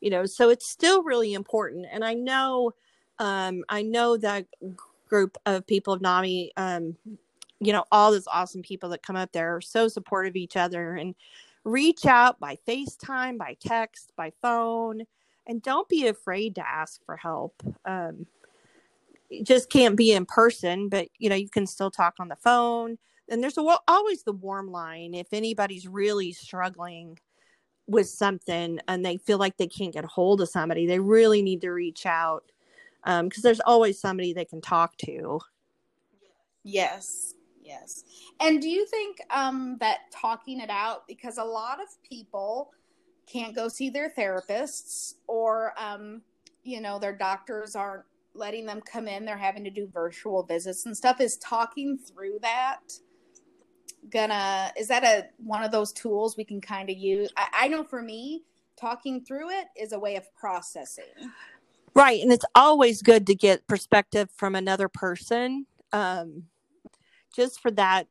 you 0.00 0.08
know 0.08 0.24
so 0.24 0.48
it's 0.48 0.66
still 0.66 1.02
really 1.02 1.34
important 1.34 1.86
and 1.92 2.02
i 2.02 2.14
know 2.14 2.72
um 3.18 3.62
i 3.68 3.82
know 3.82 4.16
that 4.16 4.46
group 5.08 5.36
of 5.44 5.66
people 5.66 5.92
of 5.92 6.00
nami 6.00 6.50
um 6.56 6.96
you 7.60 7.72
know 7.72 7.84
all 7.92 8.10
those 8.10 8.28
awesome 8.28 8.62
people 8.62 8.88
that 8.88 9.02
come 9.02 9.16
up 9.16 9.30
there 9.32 9.54
are 9.56 9.60
so 9.60 9.88
supportive 9.88 10.32
of 10.32 10.36
each 10.36 10.56
other 10.56 10.94
and 10.94 11.14
reach 11.64 12.06
out 12.06 12.40
by 12.40 12.56
facetime 12.66 13.36
by 13.36 13.54
text 13.60 14.10
by 14.16 14.32
phone 14.40 15.02
and 15.48 15.62
don't 15.62 15.88
be 15.88 16.06
afraid 16.06 16.54
to 16.54 16.68
ask 16.68 17.04
for 17.04 17.16
help. 17.16 17.54
Um, 17.84 18.26
just 19.42 19.70
can't 19.70 19.96
be 19.96 20.12
in 20.12 20.26
person, 20.26 20.88
but 20.88 21.08
you 21.18 21.28
know 21.28 21.36
you 21.36 21.48
can 21.48 21.66
still 21.66 21.90
talk 21.90 22.14
on 22.18 22.28
the 22.28 22.36
phone. 22.36 22.98
And 23.30 23.42
there's 23.42 23.58
a, 23.58 23.76
always 23.86 24.22
the 24.22 24.32
warm 24.32 24.70
line 24.70 25.14
if 25.14 25.28
anybody's 25.32 25.86
really 25.86 26.32
struggling 26.32 27.18
with 27.86 28.08
something 28.08 28.78
and 28.86 29.04
they 29.04 29.16
feel 29.18 29.38
like 29.38 29.56
they 29.56 29.66
can't 29.66 29.92
get 29.92 30.04
a 30.04 30.08
hold 30.08 30.40
of 30.40 30.48
somebody, 30.48 30.86
they 30.86 30.98
really 30.98 31.42
need 31.42 31.60
to 31.62 31.70
reach 31.70 32.06
out 32.06 32.52
because 33.02 33.20
um, 33.20 33.42
there's 33.42 33.60
always 33.60 33.98
somebody 33.98 34.32
they 34.32 34.44
can 34.44 34.60
talk 34.60 34.96
to. 34.98 35.40
Yes, 36.64 37.34
yes. 37.62 38.04
And 38.40 38.60
do 38.60 38.68
you 38.68 38.86
think 38.86 39.18
um, 39.30 39.76
that 39.80 40.00
talking 40.12 40.60
it 40.60 40.70
out 40.70 41.06
because 41.08 41.38
a 41.38 41.44
lot 41.44 41.80
of 41.80 41.88
people 42.06 42.70
can't 43.26 43.54
go 43.54 43.68
see 43.68 43.90
their 43.90 44.10
therapists 44.10 45.14
or 45.26 45.72
um, 45.78 46.22
you 46.62 46.80
know 46.80 46.98
their 46.98 47.16
doctors 47.16 47.74
aren't 47.74 48.04
letting 48.38 48.66
them 48.66 48.80
come 48.80 49.08
in 49.08 49.24
they're 49.24 49.36
having 49.36 49.64
to 49.64 49.70
do 49.70 49.88
virtual 49.92 50.42
visits 50.42 50.86
and 50.86 50.96
stuff 50.96 51.20
is 51.20 51.36
talking 51.38 51.98
through 51.98 52.38
that 52.40 52.80
gonna 54.10 54.72
is 54.78 54.88
that 54.88 55.04
a 55.04 55.26
one 55.38 55.62
of 55.62 55.70
those 55.70 55.92
tools 55.92 56.36
we 56.36 56.44
can 56.44 56.60
kind 56.60 56.90
of 56.90 56.96
use? 56.96 57.30
I, 57.36 57.48
I 57.52 57.68
know 57.68 57.84
for 57.84 58.02
me 58.02 58.44
talking 58.78 59.24
through 59.24 59.50
it 59.50 59.66
is 59.76 59.92
a 59.92 59.98
way 59.98 60.16
of 60.16 60.34
processing. 60.34 61.04
Right 61.94 62.22
and 62.22 62.32
it's 62.32 62.44
always 62.54 63.02
good 63.02 63.26
to 63.26 63.34
get 63.34 63.66
perspective 63.66 64.28
from 64.36 64.54
another 64.54 64.88
person 64.88 65.66
um, 65.92 66.44
just 67.34 67.60
for 67.60 67.70
that 67.72 68.06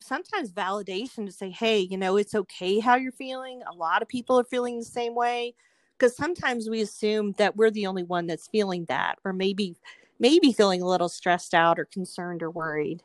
sometimes 0.00 0.52
validation 0.52 1.26
to 1.26 1.32
say, 1.32 1.50
hey, 1.50 1.80
you 1.80 1.98
know, 1.98 2.16
it's 2.16 2.34
okay 2.34 2.78
how 2.78 2.94
you're 2.94 3.12
feeling. 3.12 3.60
A 3.70 3.74
lot 3.74 4.00
of 4.00 4.08
people 4.08 4.38
are 4.38 4.44
feeling 4.44 4.78
the 4.78 4.84
same 4.84 5.14
way 5.14 5.54
because 5.98 6.16
sometimes 6.16 6.68
we 6.68 6.80
assume 6.80 7.32
that 7.38 7.56
we're 7.56 7.70
the 7.70 7.86
only 7.86 8.04
one 8.04 8.26
that's 8.26 8.48
feeling 8.48 8.84
that 8.86 9.18
or 9.24 9.32
maybe 9.32 9.76
maybe 10.18 10.52
feeling 10.52 10.82
a 10.82 10.86
little 10.86 11.08
stressed 11.08 11.54
out 11.54 11.78
or 11.78 11.84
concerned 11.86 12.42
or 12.42 12.50
worried 12.50 13.02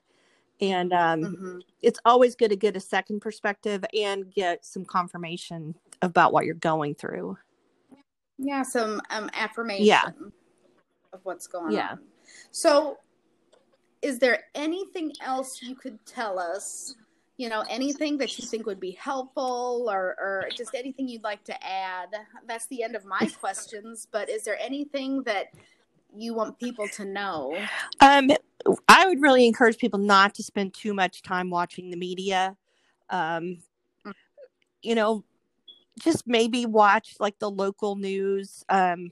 and 0.62 0.94
um, 0.94 1.22
mm-hmm. 1.22 1.58
it's 1.82 2.00
always 2.06 2.36
good 2.36 2.50
to 2.50 2.56
get 2.56 2.76
a 2.76 2.80
second 2.80 3.20
perspective 3.20 3.84
and 3.98 4.34
get 4.34 4.64
some 4.64 4.86
confirmation 4.86 5.76
about 6.02 6.32
what 6.32 6.46
you're 6.46 6.56
going 6.56 6.94
through 6.96 7.38
yeah 8.38 8.62
some 8.62 9.02
um, 9.10 9.30
affirmation 9.34 9.86
yeah. 9.86 10.10
of 11.12 11.20
what's 11.24 11.48
going 11.48 11.74
yeah. 11.74 11.92
on 11.92 12.00
so 12.52 12.98
is 14.04 14.20
there 14.20 14.44
anything 14.54 15.14
else 15.22 15.62
you 15.62 15.76
could 15.76 16.06
tell 16.06 16.38
us? 16.38 16.96
You 17.44 17.50
know, 17.50 17.66
anything 17.70 18.18
that 18.20 18.40
you 18.40 18.46
think 18.46 18.66
would 18.66 18.80
be 18.80 18.92
helpful 18.92 19.88
or, 19.90 20.16
or 20.18 20.48
just 20.56 20.74
anything 20.74 21.10
you'd 21.10 21.26
like 21.26 21.44
to 21.44 21.62
add? 21.62 22.08
That's 22.48 22.68
the 22.68 22.84
end 22.84 22.96
of 22.96 23.04
my 23.04 23.20
questions, 23.42 24.08
but 24.10 24.30
is 24.30 24.46
there 24.46 24.58
anything 24.62 25.24
that 25.24 25.48
you 26.16 26.34
want 26.34 26.58
people 26.58 26.88
to 26.94 27.04
know? 27.04 27.54
Um, 28.00 28.32
I 28.88 29.06
would 29.06 29.22
really 29.22 29.46
encourage 29.46 29.78
people 29.78 30.00
not 30.00 30.34
to 30.36 30.44
spend 30.44 30.74
too 30.74 30.94
much 30.94 31.22
time 31.22 31.50
watching 31.50 31.90
the 31.90 31.98
media. 31.98 32.56
Um, 33.10 33.58
mm. 34.08 34.14
you 34.82 34.96
know, 34.96 35.26
just 36.00 36.26
maybe 36.26 36.66
watch 36.66 37.16
like 37.20 37.40
the 37.40 37.52
local 37.52 37.98
news. 37.98 38.64
Um, 38.70 39.12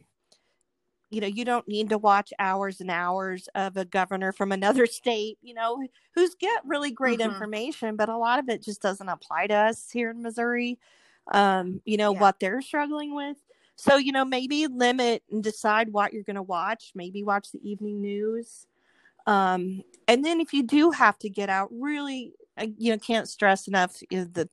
you 1.12 1.21
know 1.21 1.28
you 1.28 1.45
don't 1.45 1.67
need 1.67 1.89
to 1.89 1.97
watch 1.97 2.34
hours 2.39 2.82
and 2.82 2.89
hours 2.89 3.47
of 3.54 3.78
a 3.78 3.86
governor 3.86 4.32
from 4.32 4.52
another 4.52 4.86
state 4.88 5.38
you 5.41 5.54
know 5.54 5.84
who's 6.15 6.34
get 6.36 6.62
really 6.65 6.91
great 6.91 7.19
mm-hmm. 7.19 7.30
information 7.30 7.95
but 7.95 8.10
a 8.10 8.17
lot 8.17 8.39
of 8.39 8.50
it 8.50 8.63
just 8.63 8.82
doesn't 8.82 9.10
apply 9.10 9.45
to 9.45 9.54
us 9.54 9.91
here 9.91 10.10
in 10.10 10.24
missouri 10.24 10.80
um 11.32 11.82
you 11.86 11.97
know 11.97 12.13
yeah. 12.13 12.19
what 12.19 12.39
they're 12.39 12.62
struggling 12.62 13.13
with 13.13 13.38
so 13.76 13.97
you 13.97 14.12
know 14.12 14.26
maybe 14.26 14.65
limit 14.67 15.21
and 15.30 15.43
decide 15.43 15.91
what 15.91 16.13
you're 16.13 16.24
going 16.24 16.36
to 16.36 16.41
watch 16.41 16.91
maybe 16.95 17.24
watch 17.24 17.52
the 17.52 17.69
evening 17.69 18.02
news 18.02 18.65
um 19.28 19.84
and 20.08 20.26
then 20.26 20.41
if 20.41 20.54
you 20.54 20.63
do 20.63 20.89
have 20.91 21.19
to 21.19 21.30
get 21.30 21.50
out 21.50 21.69
really 21.71 22.34
you 22.78 22.91
know 22.91 22.97
can't 22.97 23.30
stress 23.30 23.67
enough 23.67 24.00
the 24.10 24.50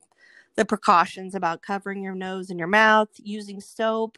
the 0.55 0.65
precautions 0.65 1.35
about 1.35 1.61
covering 1.61 2.03
your 2.03 2.15
nose 2.15 2.49
and 2.49 2.59
your 2.59 2.67
mouth 2.67 3.09
using 3.15 3.61
soap 3.61 4.17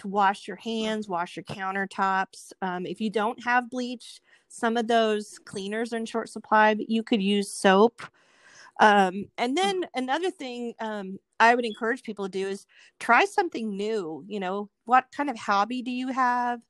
to 0.00 0.08
wash 0.08 0.46
your 0.46 0.56
hands, 0.56 1.08
wash 1.08 1.36
your 1.36 1.44
countertops. 1.44 2.52
Um, 2.62 2.86
if 2.86 3.00
you 3.00 3.10
don't 3.10 3.42
have 3.44 3.70
bleach, 3.70 4.20
some 4.48 4.76
of 4.76 4.88
those 4.88 5.38
cleaners 5.44 5.92
are 5.92 5.98
in 5.98 6.06
short 6.06 6.28
supply, 6.28 6.74
but 6.74 6.90
you 6.90 7.02
could 7.02 7.22
use 7.22 7.50
soap. 7.50 8.02
Um, 8.80 9.26
and 9.36 9.56
then 9.56 9.84
another 9.94 10.30
thing 10.30 10.74
um, 10.80 11.18
I 11.38 11.54
would 11.54 11.66
encourage 11.66 12.02
people 12.02 12.24
to 12.24 12.30
do 12.30 12.48
is 12.48 12.66
try 12.98 13.24
something 13.26 13.76
new. 13.76 14.24
You 14.26 14.40
know, 14.40 14.70
what 14.86 15.06
kind 15.14 15.30
of 15.30 15.38
hobby 15.38 15.82
do 15.82 15.90
you 15.90 16.08
have? 16.08 16.60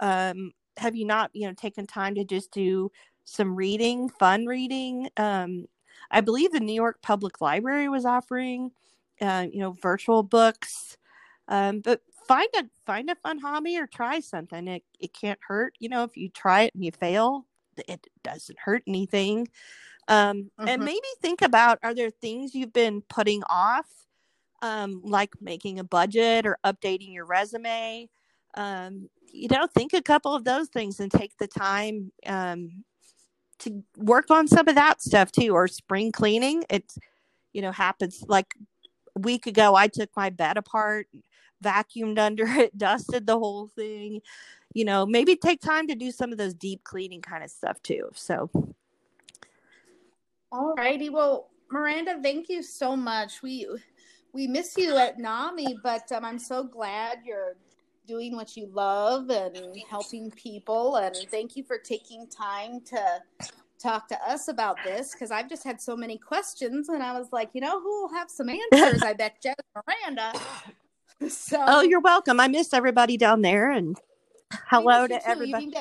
Um, 0.00 0.52
have 0.76 0.94
you 0.94 1.04
not, 1.04 1.30
you 1.32 1.46
know, 1.46 1.54
taken 1.54 1.86
time 1.86 2.14
to 2.14 2.24
just 2.24 2.52
do 2.52 2.90
some 3.24 3.56
reading, 3.56 4.08
fun 4.08 4.46
reading? 4.46 5.08
Um, 5.16 5.66
I 6.10 6.20
believe 6.20 6.52
the 6.52 6.60
New 6.60 6.74
York 6.74 7.02
Public 7.02 7.40
Library 7.40 7.88
was 7.88 8.04
offering, 8.04 8.70
uh, 9.20 9.46
you 9.52 9.58
know, 9.58 9.76
virtual 9.82 10.22
books. 10.22 10.96
Um, 11.48 11.80
but 11.80 12.00
find 12.26 12.48
a 12.56 12.64
find 12.84 13.10
a 13.10 13.14
fun 13.16 13.38
hobby 13.38 13.78
or 13.78 13.86
try 13.86 14.20
something. 14.20 14.68
It 14.68 14.84
it 15.00 15.12
can't 15.12 15.38
hurt. 15.46 15.74
You 15.78 15.88
know, 15.88 16.04
if 16.04 16.16
you 16.16 16.28
try 16.28 16.62
it 16.62 16.74
and 16.74 16.84
you 16.84 16.92
fail, 16.92 17.46
it 17.88 18.06
doesn't 18.22 18.58
hurt 18.58 18.82
anything. 18.86 19.48
Um, 20.08 20.50
mm-hmm. 20.58 20.68
And 20.68 20.84
maybe 20.84 21.06
think 21.20 21.42
about 21.42 21.78
are 21.82 21.94
there 21.94 22.10
things 22.10 22.54
you've 22.54 22.72
been 22.72 23.02
putting 23.02 23.42
off, 23.48 23.86
um, 24.62 25.00
like 25.04 25.30
making 25.40 25.78
a 25.78 25.84
budget 25.84 26.46
or 26.46 26.58
updating 26.64 27.12
your 27.12 27.26
resume. 27.26 28.08
Um, 28.54 29.08
you 29.32 29.48
know, 29.48 29.66
think 29.66 29.92
a 29.92 30.02
couple 30.02 30.34
of 30.34 30.44
those 30.44 30.68
things 30.68 31.00
and 31.00 31.10
take 31.10 31.36
the 31.38 31.48
time 31.48 32.12
um, 32.26 32.84
to 33.58 33.82
work 33.96 34.30
on 34.30 34.48
some 34.48 34.68
of 34.68 34.76
that 34.76 35.02
stuff 35.02 35.32
too, 35.32 35.50
or 35.50 35.68
spring 35.68 36.12
cleaning. 36.12 36.64
It's 36.70 36.98
you 37.52 37.62
know, 37.62 37.72
happens. 37.72 38.22
Like 38.28 38.54
a 39.16 39.20
week 39.20 39.46
ago, 39.46 39.74
I 39.74 39.88
took 39.88 40.10
my 40.14 40.28
bed 40.28 40.58
apart, 40.58 41.08
vacuumed 41.62 42.18
under 42.18 42.46
it, 42.46 42.76
dusted 42.78 43.26
the 43.26 43.38
whole 43.38 43.68
thing. 43.68 44.20
You 44.74 44.84
know, 44.84 45.06
maybe 45.06 45.36
take 45.36 45.60
time 45.60 45.88
to 45.88 45.94
do 45.94 46.10
some 46.10 46.32
of 46.32 46.38
those 46.38 46.54
deep 46.54 46.84
cleaning 46.84 47.22
kind 47.22 47.42
of 47.42 47.50
stuff 47.50 47.80
too. 47.82 48.10
So, 48.14 48.50
all 50.52 50.74
righty. 50.76 51.08
Well, 51.08 51.48
Miranda, 51.70 52.18
thank 52.22 52.48
you 52.48 52.62
so 52.62 52.94
much. 52.94 53.42
We 53.42 53.66
we 54.32 54.46
miss 54.46 54.76
you 54.76 54.96
at 54.96 55.18
NAMI, 55.18 55.78
but 55.82 56.10
um, 56.12 56.24
I'm 56.24 56.38
so 56.38 56.62
glad 56.62 57.20
you're 57.24 57.56
doing 58.06 58.36
what 58.36 58.56
you 58.56 58.68
love 58.72 59.30
and 59.30 59.56
helping 59.88 60.30
people. 60.30 60.96
And 60.96 61.16
thank 61.30 61.56
you 61.56 61.64
for 61.64 61.78
taking 61.78 62.26
time 62.28 62.80
to 62.82 63.22
talk 63.78 64.08
to 64.08 64.18
us 64.28 64.48
about 64.48 64.76
this 64.84 65.12
because 65.12 65.30
I've 65.30 65.48
just 65.48 65.64
had 65.64 65.80
so 65.80 65.96
many 65.96 66.18
questions, 66.18 66.88
and 66.88 67.02
I 67.02 67.18
was 67.18 67.28
like, 67.32 67.50
you 67.52 67.60
know, 67.60 67.80
who 67.80 68.02
will 68.02 68.12
have 68.12 68.30
some 68.30 68.48
answers? 68.72 69.02
I 69.02 69.12
bet 69.12 69.42
Jess 69.42 69.54
Miranda. 69.74 70.32
So, 71.28 71.62
oh, 71.66 71.80
you're 71.80 72.00
welcome. 72.00 72.40
I 72.40 72.48
miss 72.48 72.74
everybody 72.74 73.16
down 73.16 73.40
there, 73.40 73.70
and 73.70 73.98
hello 74.68 75.06
to 75.06 75.28
everybody. 75.28 75.72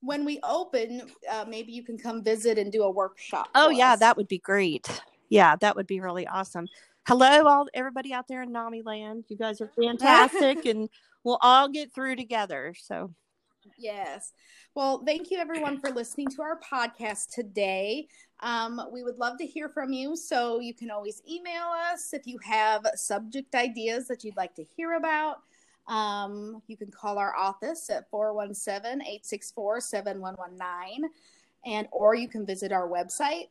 When 0.00 0.24
we 0.24 0.38
open, 0.44 1.02
uh, 1.30 1.44
maybe 1.48 1.72
you 1.72 1.82
can 1.82 1.98
come 1.98 2.22
visit 2.22 2.58
and 2.58 2.70
do 2.70 2.82
a 2.84 2.90
workshop. 2.90 3.48
Oh 3.54 3.70
yeah, 3.70 3.94
us. 3.94 4.00
that 4.00 4.16
would 4.16 4.28
be 4.28 4.38
great. 4.38 4.88
Yeah, 5.28 5.56
that 5.56 5.74
would 5.74 5.86
be 5.86 6.00
really 6.00 6.26
awesome. 6.26 6.68
Hello, 7.06 7.46
all 7.46 7.66
everybody 7.74 8.12
out 8.12 8.28
there 8.28 8.42
in 8.42 8.52
Nami 8.52 8.82
Land. 8.82 9.24
You 9.28 9.36
guys 9.36 9.60
are 9.60 9.70
fantastic, 9.76 10.64
and 10.66 10.88
we'll 11.24 11.38
all 11.42 11.68
get 11.68 11.92
through 11.92 12.16
together. 12.16 12.74
So, 12.78 13.12
yes. 13.76 14.32
Well, 14.74 15.02
thank 15.04 15.30
you 15.30 15.38
everyone 15.38 15.80
for 15.80 15.90
listening 15.90 16.28
to 16.28 16.42
our 16.42 16.60
podcast 16.60 17.30
today. 17.34 18.06
Um, 18.44 18.80
we 18.92 19.02
would 19.02 19.16
love 19.16 19.38
to 19.38 19.46
hear 19.46 19.70
from 19.70 19.92
you. 19.92 20.14
So 20.14 20.60
you 20.60 20.74
can 20.74 20.90
always 20.90 21.22
email 21.28 21.68
us 21.92 22.12
if 22.12 22.26
you 22.26 22.38
have 22.44 22.86
subject 22.94 23.54
ideas 23.54 24.06
that 24.08 24.22
you'd 24.22 24.36
like 24.36 24.54
to 24.56 24.62
hear 24.62 24.92
about. 24.92 25.38
Um, 25.88 26.62
you 26.66 26.76
can 26.76 26.90
call 26.90 27.16
our 27.18 27.34
office 27.34 27.88
at 27.88 28.10
417-864-7119 28.10 31.04
and 31.64 31.88
or 31.90 32.14
you 32.14 32.28
can 32.28 32.44
visit 32.44 32.70
our 32.70 32.86
website. 32.86 33.48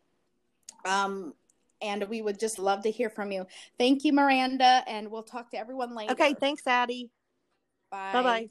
Um, 0.86 1.34
and 1.82 2.08
we 2.08 2.22
would 2.22 2.40
just 2.40 2.60
love 2.60 2.84
to 2.84 2.92
hear 2.92 3.10
from 3.10 3.32
you. 3.32 3.48
Thank 3.80 4.06
you, 4.06 4.14
Miranda, 4.14 4.84
and 4.88 5.10
we'll 5.10 5.24
talk 5.24 5.50
to 5.52 5.58
everyone 5.58 5.96
later. 5.96 6.14
Okay, 6.14 6.36
thanks, 6.36 6.68
Addie. 6.68 7.10
Bye. 7.90 8.14
Bye-bye. 8.14 8.50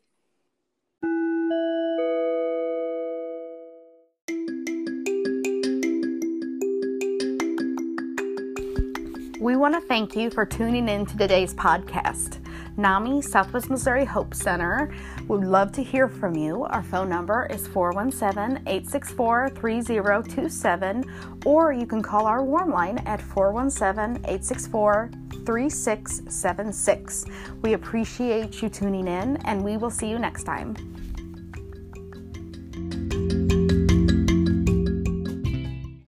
We 9.42 9.56
want 9.56 9.74
to 9.74 9.80
thank 9.80 10.14
you 10.14 10.30
for 10.30 10.46
tuning 10.46 10.88
in 10.88 11.04
to 11.04 11.18
today's 11.18 11.52
podcast. 11.52 12.38
NAMI 12.76 13.20
Southwest 13.22 13.70
Missouri 13.70 14.04
Hope 14.04 14.34
Center 14.34 14.94
would 15.26 15.42
love 15.42 15.72
to 15.72 15.82
hear 15.82 16.08
from 16.08 16.36
you. 16.36 16.62
Our 16.62 16.84
phone 16.84 17.08
number 17.08 17.48
is 17.50 17.66
417 17.66 18.62
864 18.68 19.48
3027, 19.48 21.04
or 21.44 21.72
you 21.72 21.86
can 21.86 22.00
call 22.00 22.26
our 22.26 22.44
warm 22.44 22.70
line 22.70 22.98
at 22.98 23.20
417 23.20 24.24
864 24.24 25.10
3676. 25.44 27.24
We 27.62 27.72
appreciate 27.72 28.62
you 28.62 28.68
tuning 28.68 29.08
in, 29.08 29.38
and 29.38 29.64
we 29.64 29.76
will 29.76 29.90
see 29.90 30.08
you 30.08 30.20
next 30.20 30.44
time. 30.44 30.76